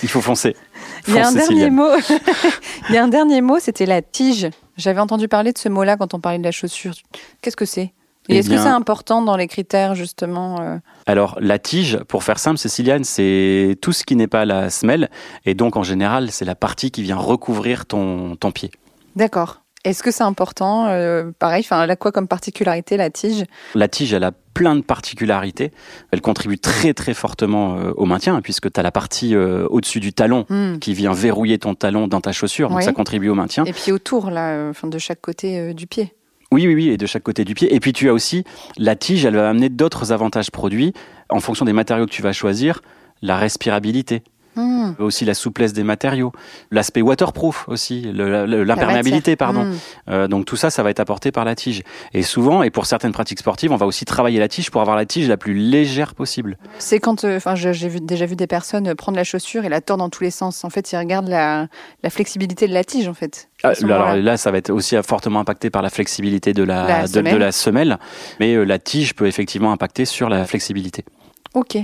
Il 0.01 0.09
faut 0.09 0.19
foncer. 0.19 0.55
il 1.07 1.13
y 1.13 1.19
a 1.19 1.27
un 1.27 1.31
dernier 1.31 1.69
mot. 1.69 1.91
il 2.89 2.95
y 2.95 2.97
a 2.97 3.03
un 3.03 3.07
dernier 3.07 3.39
mot, 3.41 3.59
c'était 3.59 3.85
la 3.85 4.01
tige. 4.01 4.49
J'avais 4.75 4.99
entendu 4.99 5.29
parler 5.29 5.53
de 5.53 5.57
ce 5.57 5.69
mot-là 5.69 5.95
quand 5.95 6.13
on 6.13 6.19
parlait 6.19 6.39
de 6.39 6.43
la 6.43 6.51
chaussure. 6.51 6.95
Qu'est-ce 7.41 7.55
que 7.55 7.65
c'est? 7.65 7.93
Et 8.29 8.37
est-ce 8.37 8.49
que 8.49 8.57
c'est 8.57 8.67
important 8.67 9.21
dans 9.21 9.35
les 9.35 9.47
critères 9.47 9.95
justement 9.95 10.61
euh 10.61 10.77
Alors 11.05 11.37
la 11.41 11.59
tige, 11.59 11.97
pour 12.07 12.23
faire 12.23 12.39
simple, 12.39 12.57
Céciliane, 12.57 13.03
c'est 13.03 13.77
tout 13.81 13.91
ce 13.91 14.03
qui 14.03 14.15
n'est 14.15 14.27
pas 14.27 14.45
la 14.45 14.69
semelle, 14.69 15.09
et 15.45 15.53
donc 15.53 15.75
en 15.75 15.83
général, 15.83 16.31
c'est 16.31 16.45
la 16.45 16.55
partie 16.55 16.91
qui 16.91 17.01
vient 17.01 17.17
recouvrir 17.17 17.85
ton, 17.85 18.35
ton 18.35 18.51
pied. 18.51 18.71
D'accord. 19.15 19.61
Est-ce 19.83 20.01
que 20.01 20.11
c'est 20.11 20.23
important 20.23 20.87
euh, 20.87 21.31
Pareil, 21.37 21.67
elle 21.69 21.91
a 21.91 21.95
quoi 21.97 22.13
comme 22.13 22.29
particularité 22.29 22.95
la 22.95 23.09
tige? 23.09 23.43
La 23.75 23.89
tige, 23.89 24.13
elle 24.13 24.23
a 24.23 24.31
plein 24.31 24.77
de 24.77 24.81
particularités. 24.81 25.73
Elle 26.11 26.21
contribue 26.21 26.57
très 26.57 26.93
très 26.93 27.13
fortement 27.13 27.75
euh, 27.75 27.91
au 27.97 28.05
maintien, 28.05 28.39
puisque 28.41 28.71
tu 28.71 28.79
as 28.79 28.83
la 28.83 28.91
partie 28.91 29.35
au-dessus 29.35 29.99
du 29.99 30.13
talon 30.13 30.45
hmm. 30.47 30.79
qui 30.79 30.93
vient 30.93 31.11
verrouiller 31.11 31.59
ton 31.59 31.75
talon 31.75 32.07
dans 32.07 32.21
ta 32.21 32.31
chaussure, 32.31 32.69
donc 32.69 32.83
ça 32.83 32.93
contribue 32.93 33.27
au 33.27 33.35
maintien. 33.35 33.65
Et 33.65 33.73
puis 33.73 33.91
autour, 33.91 34.31
là, 34.31 34.69
enfin, 34.69 34.87
de 34.87 34.97
chaque 34.97 35.19
côté 35.19 35.73
du 35.73 35.85
pied. 35.85 36.13
Oui, 36.53 36.67
oui, 36.67 36.75
oui, 36.75 36.89
et 36.89 36.97
de 36.97 37.07
chaque 37.07 37.23
côté 37.23 37.45
du 37.45 37.55
pied. 37.55 37.73
Et 37.73 37.79
puis 37.79 37.93
tu 37.93 38.09
as 38.09 38.13
aussi 38.13 38.43
la 38.77 38.95
tige, 38.95 39.25
elle 39.25 39.35
va 39.35 39.49
amener 39.49 39.69
d'autres 39.69 40.11
avantages 40.11 40.51
produits 40.51 40.93
en 41.29 41.39
fonction 41.39 41.65
des 41.65 41.73
matériaux 41.73 42.05
que 42.05 42.11
tu 42.11 42.21
vas 42.21 42.31
choisir, 42.31 42.83
la 43.23 43.37
respirabilité. 43.37 44.21
Hmm. 44.55 44.91
Aussi 44.99 45.25
la 45.25 45.33
souplesse 45.33 45.73
des 45.73 45.83
matériaux, 45.83 46.31
l'aspect 46.71 47.01
waterproof 47.01 47.65
aussi, 47.67 48.01
l'imperméabilité, 48.13 49.35
pardon. 49.35 49.65
Hmm. 49.65 49.73
Euh, 50.09 50.27
donc 50.27 50.45
tout 50.45 50.55
ça, 50.55 50.69
ça 50.69 50.83
va 50.83 50.89
être 50.89 50.99
apporté 50.99 51.31
par 51.31 51.45
la 51.45 51.55
tige. 51.55 51.83
Et 52.13 52.21
souvent, 52.23 52.63
et 52.63 52.69
pour 52.69 52.85
certaines 52.85 53.11
pratiques 53.13 53.39
sportives, 53.39 53.71
on 53.71 53.77
va 53.77 53.85
aussi 53.85 54.05
travailler 54.05 54.39
la 54.39 54.47
tige 54.47 54.69
pour 54.69 54.81
avoir 54.81 54.95
la 54.95 55.05
tige 55.05 55.27
la 55.27 55.37
plus 55.37 55.53
légère 55.53 56.15
possible. 56.15 56.57
C'est 56.79 56.99
quand, 56.99 57.23
euh, 57.23 57.37
enfin, 57.37 57.55
j'ai 57.55 57.99
déjà 57.99 58.25
vu 58.25 58.35
des 58.35 58.47
personnes 58.47 58.93
prendre 58.95 59.17
la 59.17 59.23
chaussure 59.23 59.65
et 59.65 59.69
la 59.69 59.81
tordre 59.81 60.03
dans 60.03 60.09
tous 60.09 60.23
les 60.23 60.31
sens. 60.31 60.63
En 60.63 60.69
fait, 60.69 60.91
ils 60.91 60.97
regardent 60.97 61.29
la, 61.29 61.67
la 62.03 62.09
flexibilité 62.09 62.67
de 62.67 62.73
la 62.73 62.83
tige, 62.83 63.07
en 63.07 63.13
fait. 63.13 63.49
Ah, 63.63 63.71
alors 63.83 64.15
là, 64.15 64.37
ça 64.37 64.51
va 64.51 64.57
être 64.57 64.69
aussi 64.69 64.95
fortement 65.03 65.39
impacté 65.39 65.69
par 65.69 65.81
la 65.81 65.89
flexibilité 65.89 66.53
de 66.53 66.63
la, 66.63 67.07
de, 67.07 67.19
la 67.19 67.51
semelle, 67.51 67.97
mais 68.39 68.55
euh, 68.55 68.63
la 68.63 68.77
tige 68.77 69.15
peut 69.15 69.27
effectivement 69.27 69.71
impacter 69.71 70.05
sur 70.05 70.27
la 70.27 70.45
flexibilité. 70.45 71.05
Ok, 71.53 71.77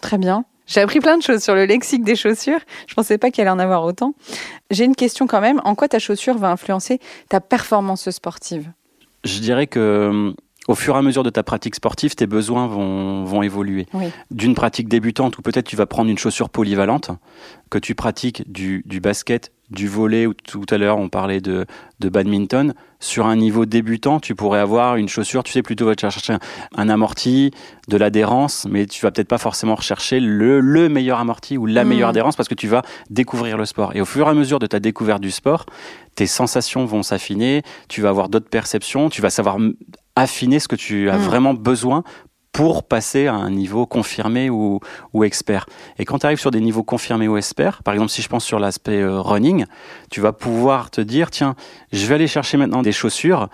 très 0.00 0.18
bien. 0.18 0.44
J'ai 0.66 0.80
appris 0.80 1.00
plein 1.00 1.18
de 1.18 1.22
choses 1.22 1.42
sur 1.42 1.54
le 1.54 1.66
lexique 1.66 2.04
des 2.04 2.16
chaussures. 2.16 2.60
Je 2.86 2.94
pensais 2.94 3.18
pas 3.18 3.30
qu'il 3.30 3.42
allait 3.42 3.50
en 3.50 3.58
avoir 3.58 3.84
autant. 3.84 4.14
J'ai 4.70 4.84
une 4.84 4.96
question 4.96 5.26
quand 5.26 5.40
même. 5.40 5.60
En 5.64 5.74
quoi 5.74 5.88
ta 5.88 5.98
chaussure 5.98 6.38
va 6.38 6.50
influencer 6.50 7.00
ta 7.28 7.40
performance 7.40 8.08
sportive? 8.10 8.70
Je 9.24 9.40
dirais 9.40 9.66
que 9.66 10.34
au 10.66 10.74
fur 10.74 10.94
et 10.94 10.98
à 10.98 11.02
mesure 11.02 11.22
de 11.22 11.30
ta 11.30 11.42
pratique 11.42 11.74
sportive, 11.74 12.14
tes 12.14 12.26
besoins 12.26 12.66
vont, 12.66 13.24
vont 13.24 13.42
évoluer. 13.42 13.86
D'une 14.30 14.54
pratique 14.54 14.88
débutante 14.88 15.38
où 15.38 15.42
peut-être 15.42 15.66
tu 15.66 15.76
vas 15.76 15.86
prendre 15.86 16.10
une 16.10 16.18
chaussure 16.18 16.48
polyvalente, 16.48 17.10
que 17.70 17.78
tu 17.78 17.94
pratiques 17.94 18.50
du, 18.50 18.82
du 18.86 19.00
basket, 19.00 19.52
du 19.74 19.88
volet, 19.88 20.26
ou 20.26 20.34
tout 20.34 20.64
à 20.70 20.78
l'heure 20.78 20.98
on 20.98 21.08
parlait 21.08 21.40
de, 21.40 21.66
de 22.00 22.08
badminton, 22.08 22.74
sur 23.00 23.26
un 23.26 23.36
niveau 23.36 23.66
débutant, 23.66 24.18
tu 24.18 24.34
pourrais 24.34 24.60
avoir 24.60 24.96
une 24.96 25.08
chaussure, 25.08 25.42
tu 25.42 25.52
sais, 25.52 25.62
plutôt 25.62 25.84
vas 25.86 25.94
chercher 25.98 26.36
un, 26.74 26.88
amorti, 26.88 27.50
de 27.88 27.96
l'adhérence, 27.98 28.66
mais 28.70 28.86
tu 28.86 29.02
vas 29.02 29.10
peut-être 29.10 29.28
pas 29.28 29.38
forcément 29.38 29.74
rechercher 29.74 30.20
le, 30.20 30.60
le 30.60 30.88
meilleur 30.88 31.18
amorti 31.18 31.58
ou 31.58 31.66
la 31.66 31.84
meilleure 31.84 32.08
adhérence 32.08 32.34
parce 32.34 32.48
que 32.48 32.54
tu 32.54 32.66
vas 32.66 32.82
découvrir 33.10 33.58
le 33.58 33.66
sport. 33.66 33.94
Et 33.94 34.00
au 34.00 34.06
fur 34.06 34.26
et 34.26 34.30
à 34.30 34.34
mesure 34.34 34.58
de 34.58 34.66
ta 34.66 34.80
découverte 34.80 35.20
du 35.20 35.30
sport, 35.30 35.66
tes 36.14 36.26
sensations 36.26 36.86
vont 36.86 37.02
s'affiner, 37.02 37.62
tu 37.88 38.00
vas 38.00 38.08
avoir 38.08 38.30
d'autres 38.30 38.48
perceptions, 38.48 39.10
tu 39.10 39.20
vas 39.20 39.30
savoir 39.30 39.58
affiner 40.16 40.60
ce 40.60 40.68
que 40.68 40.76
tu 40.76 41.10
as 41.10 41.18
hmm. 41.18 41.22
vraiment 41.22 41.54
besoin 41.54 42.04
pour 42.54 42.84
passer 42.84 43.26
à 43.26 43.34
un 43.34 43.50
niveau 43.50 43.84
confirmé 43.84 44.48
ou, 44.48 44.78
ou 45.12 45.24
expert. 45.24 45.66
Et 45.98 46.04
quand 46.04 46.20
tu 46.20 46.26
arrives 46.26 46.38
sur 46.38 46.52
des 46.52 46.60
niveaux 46.60 46.84
confirmés 46.84 47.26
ou 47.26 47.36
experts, 47.36 47.82
par 47.82 47.94
exemple 47.94 48.10
si 48.10 48.22
je 48.22 48.28
pense 48.28 48.44
sur 48.44 48.60
l'aspect 48.60 49.00
euh, 49.00 49.20
running, 49.20 49.66
tu 50.08 50.20
vas 50.20 50.32
pouvoir 50.32 50.92
te 50.92 51.00
dire, 51.00 51.32
tiens, 51.32 51.56
je 51.92 52.06
vais 52.06 52.14
aller 52.14 52.28
chercher 52.28 52.56
maintenant 52.56 52.82
des 52.82 52.92
chaussures 52.92 53.48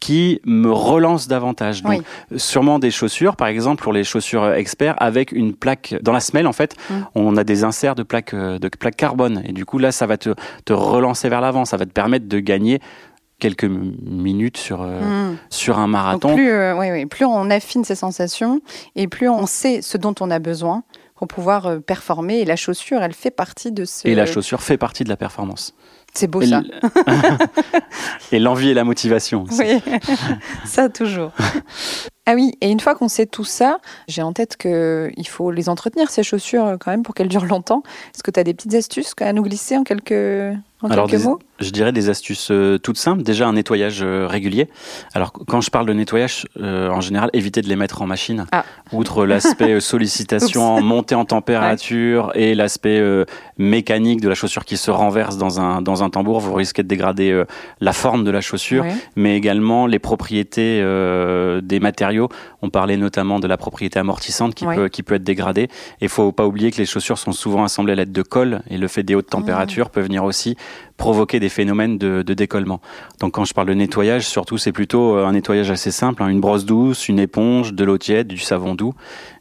qui 0.00 0.40
me 0.44 0.70
relancent 0.70 1.28
davantage. 1.28 1.82
Donc, 1.82 2.02
sûrement 2.36 2.78
des 2.78 2.90
chaussures, 2.90 3.36
par 3.36 3.48
exemple, 3.48 3.82
pour 3.82 3.92
les 3.92 4.04
chaussures 4.04 4.44
euh, 4.44 4.54
experts, 4.54 4.94
avec 4.98 5.32
une 5.32 5.54
plaque 5.54 5.94
dans 6.02 6.12
la 6.12 6.20
semelle, 6.20 6.46
en 6.46 6.52
fait, 6.52 6.76
mm. 6.90 6.94
on 7.14 7.36
a 7.36 7.44
des 7.44 7.64
inserts 7.64 7.94
de 7.94 8.02
plaques 8.02 8.34
euh, 8.34 8.58
de 8.58 8.68
plaques 8.68 8.96
carbone. 8.96 9.42
Et 9.44 9.52
du 9.52 9.64
coup, 9.64 9.78
là, 9.78 9.92
ça 9.92 10.06
va 10.06 10.16
te, 10.16 10.34
te 10.64 10.72
relancer 10.72 11.28
vers 11.28 11.40
l'avant. 11.40 11.64
Ça 11.64 11.76
va 11.76 11.86
te 11.86 11.90
permettre 11.90 12.26
de 12.26 12.38
gagner 12.38 12.80
quelques 13.38 13.64
minutes 13.64 14.56
sur, 14.56 14.82
euh, 14.82 15.32
hmm. 15.32 15.36
sur 15.50 15.78
un 15.78 15.86
marathon. 15.86 16.34
plus, 16.34 16.50
euh, 16.50 16.76
oui, 16.76 16.90
oui, 16.90 17.06
plus 17.06 17.24
on 17.24 17.50
affine 17.50 17.84
ses 17.84 17.94
sensations 17.94 18.60
et 18.94 19.08
plus 19.08 19.28
on 19.28 19.46
sait 19.46 19.82
ce 19.82 19.98
dont 19.98 20.14
on 20.20 20.30
a 20.30 20.38
besoin 20.38 20.84
pour 21.16 21.28
pouvoir 21.28 21.66
euh, 21.66 21.78
performer. 21.80 22.40
Et 22.40 22.44
la 22.44 22.56
chaussure, 22.56 23.02
elle 23.02 23.12
fait 23.12 23.30
partie 23.30 23.72
de 23.72 23.84
ce. 23.84 24.08
Et 24.08 24.14
la 24.14 24.26
chaussure 24.26 24.62
fait 24.62 24.78
partie 24.78 25.04
de 25.04 25.08
la 25.08 25.16
performance. 25.16 25.74
C'est 26.16 26.26
beau 26.26 26.40
Et 26.40 26.46
ça. 26.46 26.62
et 28.32 28.38
l'envie 28.38 28.70
et 28.70 28.74
la 28.74 28.84
motivation. 28.84 29.44
aussi. 29.44 29.60
Oui, 29.60 29.82
ça 30.64 30.88
toujours. 30.88 31.32
Ah 32.28 32.34
oui, 32.34 32.52
et 32.60 32.70
une 32.70 32.80
fois 32.80 32.96
qu'on 32.96 33.06
sait 33.08 33.26
tout 33.26 33.44
ça, 33.44 33.78
j'ai 34.08 34.22
en 34.22 34.32
tête 34.32 34.56
qu'il 34.56 35.28
faut 35.28 35.52
les 35.52 35.68
entretenir, 35.68 36.10
ces 36.10 36.24
chaussures, 36.24 36.76
quand 36.80 36.90
même, 36.90 37.04
pour 37.04 37.14
qu'elles 37.14 37.28
durent 37.28 37.44
longtemps. 37.46 37.82
Est-ce 38.14 38.24
que 38.24 38.32
tu 38.32 38.40
as 38.40 38.44
des 38.44 38.52
petites 38.54 38.74
astuces 38.74 39.12
à 39.20 39.32
nous 39.32 39.42
glisser 39.44 39.76
en 39.76 39.84
quelques, 39.84 40.10
en 40.82 40.90
Alors, 40.90 41.06
quelques 41.06 41.20
des- 41.22 41.28
mots? 41.28 41.38
Je 41.58 41.70
dirais 41.70 41.92
des 41.92 42.10
astuces 42.10 42.48
euh, 42.50 42.76
toutes 42.78 42.98
simples. 42.98 43.22
Déjà, 43.22 43.46
un 43.46 43.54
nettoyage 43.54 44.00
euh, 44.02 44.26
régulier. 44.26 44.68
Alors, 45.14 45.32
quand 45.32 45.62
je 45.62 45.70
parle 45.70 45.86
de 45.86 45.92
nettoyage, 45.94 46.46
euh, 46.60 46.90
en 46.90 47.00
général, 47.00 47.30
évitez 47.32 47.62
de 47.62 47.68
les 47.68 47.76
mettre 47.76 48.02
en 48.02 48.06
machine. 48.06 48.44
Ah. 48.52 48.64
Outre 48.92 49.24
l'aspect 49.24 49.80
sollicitation, 49.80 50.82
montée 50.82 51.14
en 51.14 51.24
température 51.24 52.30
et 52.34 52.54
l'aspect 52.56 53.00
mécanique 53.56 54.20
de 54.20 54.28
la 54.28 54.34
chaussure 54.34 54.64
qui 54.64 54.76
se 54.76 54.90
renverse 54.90 55.38
dans 55.38 55.60
un, 55.60 55.80
dans 55.80 56.02
un 56.02 56.05
tambour, 56.10 56.40
vous 56.40 56.54
risquez 56.54 56.82
de 56.82 56.88
dégrader 56.88 57.30
euh, 57.30 57.44
la 57.80 57.92
forme 57.92 58.24
de 58.24 58.30
la 58.30 58.40
chaussure, 58.40 58.84
Ouais. 58.84 58.94
mais 59.16 59.36
également 59.36 59.86
les 59.86 59.98
propriétés 59.98 60.80
euh, 60.82 61.60
des 61.60 61.80
matériaux. 61.80 62.28
On 62.62 62.70
parlait 62.70 62.96
notamment 62.96 63.38
de 63.40 63.46
la 63.46 63.56
propriété 63.56 63.98
amortissante 63.98 64.54
qui, 64.54 64.66
Ouais. 64.66 64.74
peut, 64.76 64.88
qui 64.88 65.02
peut 65.02 65.14
être 65.14 65.24
dégradée. 65.24 65.64
Et 66.00 66.06
il 66.06 66.08
faut 66.08 66.32
pas 66.32 66.46
oublier 66.46 66.70
que 66.70 66.78
les 66.78 66.86
chaussures 66.86 67.18
sont 67.18 67.32
souvent 67.32 67.64
assemblées 67.64 67.92
à 67.92 67.96
l'aide 67.96 68.12
de 68.12 68.22
colle 68.22 68.62
et 68.70 68.78
le 68.78 68.88
fait 68.88 69.02
des 69.02 69.14
hautes 69.14 69.30
températures 69.30 69.90
peut 69.90 70.00
venir 70.00 70.24
aussi 70.24 70.56
provoquer 70.96 71.40
des 71.40 71.48
phénomènes 71.50 71.98
de, 71.98 72.22
de 72.22 72.34
décollement. 72.34 72.80
Donc 73.20 73.32
quand 73.34 73.44
je 73.44 73.52
parle 73.52 73.68
de 73.68 73.74
nettoyage, 73.74 74.26
surtout 74.26 74.56
c'est 74.58 74.72
plutôt 74.72 75.16
euh, 75.16 75.26
un 75.26 75.32
nettoyage 75.32 75.70
assez 75.70 75.90
simple, 75.90 76.22
hein, 76.22 76.28
une 76.28 76.40
brosse 76.40 76.64
douce, 76.64 77.08
une 77.08 77.18
éponge, 77.18 77.74
de 77.74 77.84
l'eau 77.84 77.98
tiède, 77.98 78.28
du 78.28 78.38
savon 78.38 78.74
doux, 78.74 78.94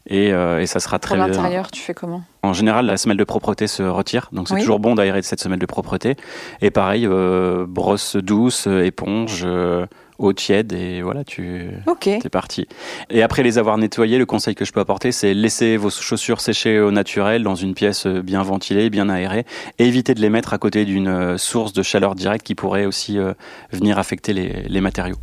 et, 0.07 0.33
euh, 0.33 0.59
et 0.61 0.65
ça 0.65 0.79
sera 0.79 0.99
Pour 0.99 1.09
très 1.09 1.15
bien. 1.15 1.27
l'intérieur, 1.27 1.71
tu 1.71 1.81
fais 1.81 1.93
comment? 1.93 2.23
En 2.45 2.53
général, 2.53 2.85
la 2.85 2.97
semelle 2.97 3.17
de 3.17 3.23
propreté 3.23 3.67
se 3.67 3.81
retire, 3.83 4.29
donc 4.31 4.47
c'est 4.47 4.53
Oui. 4.55 4.61
toujours 4.61 4.79
bon 4.79 4.95
d'aérer 4.95 5.19
de 5.19 5.25
cette 5.25 5.39
semelle 5.39 5.59
de 5.59 5.65
propreté. 5.65 6.15
Et 6.61 6.69
pareil, 6.71 7.05
euh, 7.07 7.65
brosse 7.67 8.15
douce, 8.15 8.67
euh, 8.67 8.85
éponge, 8.85 9.43
euh, 9.45 9.85
eau 10.19 10.31
tiède, 10.31 10.71
et 10.71 11.01
voilà, 11.01 11.23
tu 11.23 11.67
Ok. 11.87 12.07
c'est 12.21 12.29
parti. 12.29 12.67
Et 13.09 13.21
après 13.23 13.43
les 13.43 13.57
avoir 13.57 13.77
nettoyés, 13.77 14.17
le 14.17 14.25
conseil 14.25 14.55
que 14.55 14.63
je 14.63 14.71
peux 14.71 14.79
apporter, 14.79 15.11
c'est 15.11 15.33
laisser 15.33 15.75
vos 15.75 15.89
chaussures 15.89 16.39
sécher 16.39 16.79
au 16.79 16.91
naturel 16.91 17.43
dans 17.43 17.55
une 17.55 17.73
pièce 17.73 18.05
bien 18.07 18.41
ventilée, 18.43 18.89
bien 18.89 19.09
aérée, 19.09 19.45
et 19.79 19.85
éviter 19.87 20.13
de 20.13 20.21
les 20.21 20.29
mettre 20.29 20.53
à 20.53 20.57
côté 20.57 20.85
d'une 20.85 21.37
source 21.37 21.73
de 21.73 21.83
chaleur 21.83 22.15
directe 22.15 22.45
qui 22.45 22.55
pourrait 22.55 22.85
aussi 22.85 23.17
euh, 23.17 23.33
venir 23.73 23.97
affecter 23.99 24.31
les, 24.33 24.63
les 24.69 24.81
matériaux. 24.81 25.17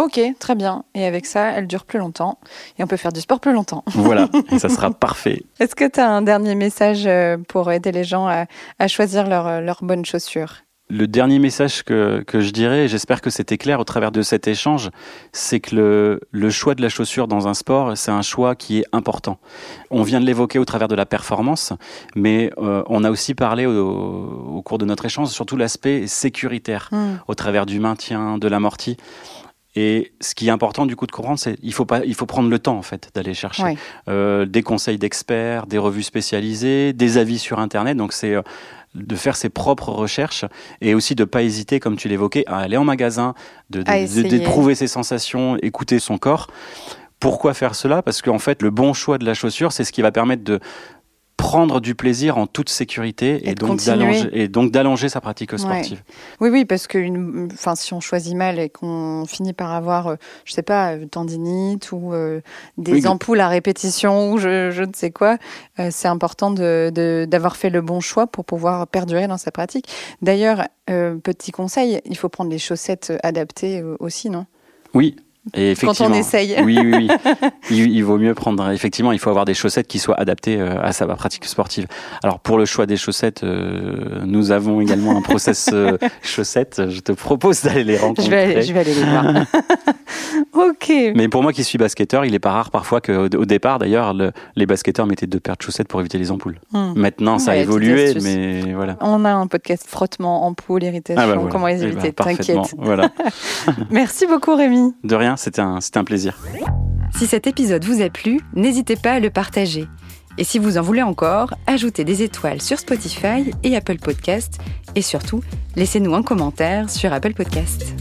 Ok, 0.00 0.18
très 0.38 0.54
bien. 0.54 0.84
Et 0.94 1.04
avec 1.04 1.26
ça, 1.26 1.50
elle 1.50 1.66
dure 1.66 1.84
plus 1.84 1.98
longtemps. 1.98 2.38
Et 2.78 2.82
on 2.82 2.86
peut 2.86 2.96
faire 2.96 3.12
du 3.12 3.20
sport 3.20 3.38
plus 3.38 3.52
longtemps. 3.52 3.84
Voilà, 3.94 4.28
et 4.50 4.58
ça 4.58 4.70
sera 4.70 4.90
parfait. 4.90 5.42
Est-ce 5.60 5.74
que 5.74 5.86
tu 5.86 6.00
as 6.00 6.08
un 6.10 6.22
dernier 6.22 6.54
message 6.54 7.06
euh, 7.06 7.36
pour 7.48 7.70
aider 7.70 7.92
les 7.92 8.04
gens 8.04 8.26
à, 8.26 8.46
à 8.78 8.88
choisir 8.88 9.26
leurs 9.28 9.60
leur 9.60 9.84
bonnes 9.84 10.06
chaussures? 10.06 10.54
Le 10.88 11.06
dernier 11.06 11.38
message 11.38 11.84
que, 11.84 12.24
que 12.26 12.40
je 12.40 12.50
dirais, 12.50 12.86
et 12.86 12.88
j'espère 12.88 13.20
que 13.20 13.30
c'était 13.30 13.58
clair 13.58 13.78
au 13.78 13.84
travers 13.84 14.10
de 14.10 14.22
cet 14.22 14.48
échange, 14.48 14.90
c'est 15.32 15.60
que 15.60 15.76
le, 15.76 16.20
le 16.32 16.50
choix 16.50 16.74
de 16.74 16.82
la 16.82 16.88
chaussure 16.88 17.28
dans 17.28 17.46
un 17.46 17.54
sport, 17.54 17.96
c'est 17.96 18.10
un 18.10 18.22
choix 18.22 18.56
qui 18.56 18.78
est 18.80 18.84
important. 18.92 19.38
On 19.90 20.02
vient 20.02 20.20
de 20.20 20.26
l'évoquer 20.26 20.58
au 20.58 20.64
travers 20.64 20.88
de 20.88 20.96
la 20.96 21.06
performance, 21.06 21.72
mais 22.16 22.50
euh, 22.58 22.82
on 22.88 23.04
a 23.04 23.10
aussi 23.10 23.34
parlé 23.34 23.66
au, 23.66 24.56
au 24.56 24.62
cours 24.62 24.78
de 24.78 24.84
notre 24.84 25.04
échange 25.04 25.28
surtout 25.28 25.56
l'aspect 25.56 26.06
sécuritaire 26.08 26.88
Hmm. 26.90 27.18
au 27.28 27.34
travers 27.36 27.66
du 27.66 27.78
maintien, 27.78 28.38
de 28.38 28.48
l'amorti. 28.48 28.96
Et 29.76 30.12
ce 30.20 30.34
qui 30.34 30.48
est 30.48 30.50
important 30.50 30.84
du 30.84 30.96
coup 30.96 31.06
de 31.06 31.12
comprendre, 31.12 31.38
c'est 31.38 31.56
il 31.62 31.72
faut 31.72 31.84
pas, 31.84 32.04
il 32.04 32.14
faut 32.14 32.26
prendre 32.26 32.48
le 32.50 32.58
temps 32.58 32.76
en 32.76 32.82
fait 32.82 33.08
d'aller 33.14 33.34
chercher 33.34 33.62
Ouais. 33.62 33.76
euh, 34.08 34.44
des 34.44 34.62
conseils 34.62 34.98
d'experts, 34.98 35.66
des 35.66 35.78
revues 35.78 36.02
spécialisées, 36.02 36.92
des 36.92 37.18
avis 37.18 37.38
sur 37.38 37.60
Internet. 37.60 37.96
Donc 37.96 38.12
c'est 38.12 38.34
euh, 38.34 38.42
de 38.96 39.14
faire 39.14 39.36
ses 39.36 39.48
propres 39.48 39.90
recherches 39.90 40.44
et 40.80 40.94
aussi 40.94 41.14
de 41.14 41.22
pas 41.24 41.42
hésiter, 41.44 41.78
comme 41.78 41.96
tu 41.96 42.08
l'évoquais, 42.08 42.42
à 42.48 42.58
aller 42.58 42.76
en 42.76 42.82
magasin, 42.84 43.34
de, 43.70 43.82
d'éprouver 43.82 44.74
ses 44.74 44.88
sensations, 44.88 45.56
écouter 45.62 46.00
son 46.00 46.18
corps. 46.18 46.48
Pourquoi 47.20 47.54
faire 47.54 47.74
cela? 47.76 48.02
Parce 48.02 48.22
qu'en 48.22 48.38
fait, 48.40 48.62
le 48.62 48.70
bon 48.70 48.92
choix 48.92 49.18
de 49.18 49.24
la 49.26 49.34
chaussure, 49.34 49.70
c'est 49.72 49.84
ce 49.84 49.92
qui 49.92 50.02
va 50.02 50.10
permettre 50.10 50.42
de 50.42 50.58
prendre 51.40 51.80
du 51.80 51.94
plaisir 51.94 52.36
en 52.36 52.46
toute 52.46 52.68
sécurité 52.68 53.48
et, 53.48 53.54
donc 53.54 53.82
d'allonger 53.84 54.28
et 54.32 54.48
donc 54.48 54.70
d'allonger 54.70 55.08
sa 55.08 55.20
pratique 55.20 55.58
sportive. 55.58 56.02
Oui, 56.40 56.50
oui, 56.50 56.64
parce 56.66 56.86
que 56.86 56.98
une, 56.98 57.48
enfin, 57.52 57.74
si 57.74 57.94
on 57.94 58.00
choisit 58.00 58.34
mal 58.36 58.58
et 58.58 58.68
qu'on 58.68 59.24
finit 59.26 59.54
par 59.54 59.72
avoir, 59.72 60.06
euh, 60.08 60.16
je 60.44 60.52
sais 60.52 60.62
pas, 60.62 60.92
euh, 60.92 61.06
tendinite 61.06 61.92
ou 61.92 62.12
euh, 62.12 62.40
des 62.76 62.92
Oui, 62.92 63.06
ampoules 63.06 63.40
à 63.40 63.48
répétition 63.48 64.32
ou 64.32 64.38
je, 64.38 64.70
je 64.70 64.82
ne 64.82 64.92
sais 64.94 65.10
quoi, 65.10 65.38
euh, 65.78 65.88
c'est 65.90 66.08
important 66.08 66.50
de, 66.50 66.90
de- 66.94 67.26
d'avoir 67.26 67.56
fait 67.56 67.70
le 67.70 67.80
bon 67.80 68.00
choix 68.00 68.26
pour 68.26 68.44
pouvoir 68.44 68.86
perdurer 68.86 69.26
dans 69.26 69.38
sa 69.38 69.50
pratique. 69.50 69.86
D'ailleurs, 70.22 70.64
petit 71.22 71.52
conseil, 71.52 72.00
il 72.04 72.16
faut 72.16 72.28
prendre 72.28 72.50
les 72.50 72.58
chaussettes 72.58 73.12
adaptées 73.22 73.82
aussi, 74.00 74.28
non? 74.28 74.46
Oui. 74.92 75.16
Et 75.54 75.74
Quand 75.80 76.00
on 76.02 76.12
essaye. 76.12 76.56
Oui, 76.62 76.78
oui, 76.82 76.92
oui. 76.94 77.08
il, 77.70 77.90
il 77.96 78.02
vaut 78.02 78.18
mieux 78.18 78.34
prendre. 78.34 78.70
Effectivement, 78.70 79.12
il 79.12 79.18
faut 79.18 79.30
avoir 79.30 79.46
des 79.46 79.54
chaussettes 79.54 79.86
qui 79.88 79.98
soient 79.98 80.18
adaptées 80.20 80.60
euh, 80.60 80.80
à 80.82 80.92
sa 80.92 81.06
pratique 81.06 81.46
sportive. 81.46 81.86
Alors, 82.22 82.40
pour 82.40 82.58
le 82.58 82.66
choix 82.66 82.84
des 82.86 82.96
chaussettes, 82.96 83.42
euh, 83.42 84.20
nous 84.26 84.50
avons 84.52 84.80
également 84.82 85.16
un 85.16 85.22
process 85.22 85.70
euh, 85.72 85.96
chaussettes. 86.22 86.82
Je 86.90 87.00
te 87.00 87.12
propose 87.12 87.62
d'aller 87.62 87.84
les 87.84 87.96
rencontrer. 87.96 88.24
je 88.24 88.30
vais, 88.30 88.42
aller, 88.42 88.62
je 88.62 88.72
vais 88.74 88.80
aller 88.80 88.94
les 88.94 89.02
voir. 89.04 89.24
ok. 90.52 90.92
Mais 91.14 91.28
pour 91.28 91.42
moi 91.42 91.52
qui 91.52 91.64
suis 91.64 91.78
basketteur, 91.78 92.24
il 92.24 92.34
est 92.34 92.38
pas 92.38 92.52
rare 92.52 92.70
parfois 92.70 93.00
qu'au 93.00 93.24
au 93.24 93.44
départ, 93.44 93.78
d'ailleurs, 93.78 94.12
le- 94.14 94.32
les 94.56 94.66
basketteurs 94.66 95.06
mettaient 95.06 95.26
deux 95.26 95.40
paires 95.40 95.56
de 95.56 95.62
chaussettes 95.62 95.88
pour 95.88 96.00
éviter 96.00 96.18
les 96.18 96.30
ampoules. 96.30 96.58
Hmm. 96.72 96.92
Maintenant, 96.96 97.38
ça 97.38 97.52
a 97.52 97.54
Ouais, 97.54 97.62
évolué, 97.62 97.94
petites 98.12 98.16
astuces. 98.18 98.36
mais 98.36 98.72
voilà. 98.74 98.96
On 99.00 99.24
a 99.24 99.32
un 99.32 99.46
podcast 99.46 99.84
frottement, 99.88 100.46
ampoule, 100.46 100.82
irritation, 100.84 101.20
Ah 101.22 101.26
bah 101.26 101.34
voilà. 101.36 101.50
comment 101.50 101.66
les 101.66 101.76
Eh 101.82 101.86
ben, 101.86 101.92
éviter, 101.92 102.12
t'inquiète. 102.12 102.74
Voilà. 102.78 103.10
Merci 103.90 104.26
beaucoup 104.26 104.54
Rémi. 104.54 104.94
De 105.04 105.14
rien, 105.14 105.29
c'était 105.36 105.60
un, 105.62 106.04
plaisir. 106.04 106.38
Si 107.16 107.26
cet 107.26 107.46
épisode 107.46 107.84
vous 107.84 108.02
a 108.02 108.08
plu, 108.08 108.40
n'hésitez 108.54 108.96
pas 108.96 109.12
à 109.12 109.20
le 109.20 109.30
partager. 109.30 109.86
Et 110.38 110.44
si 110.44 110.58
vous 110.58 110.78
en 110.78 110.82
voulez 110.82 111.02
encore, 111.02 111.54
ajoutez 111.66 112.04
des 112.04 112.22
étoiles 112.22 112.62
sur 112.62 112.78
Spotify 112.78 113.50
et 113.62 113.76
Apple 113.76 113.98
Podcast. 113.98 114.58
Et 114.94 115.02
surtout, 115.02 115.42
laissez-nous 115.76 116.14
un 116.14 116.22
commentaire 116.22 116.88
sur 116.88 117.12
Apple 117.12 117.34
Podcast. 117.34 117.94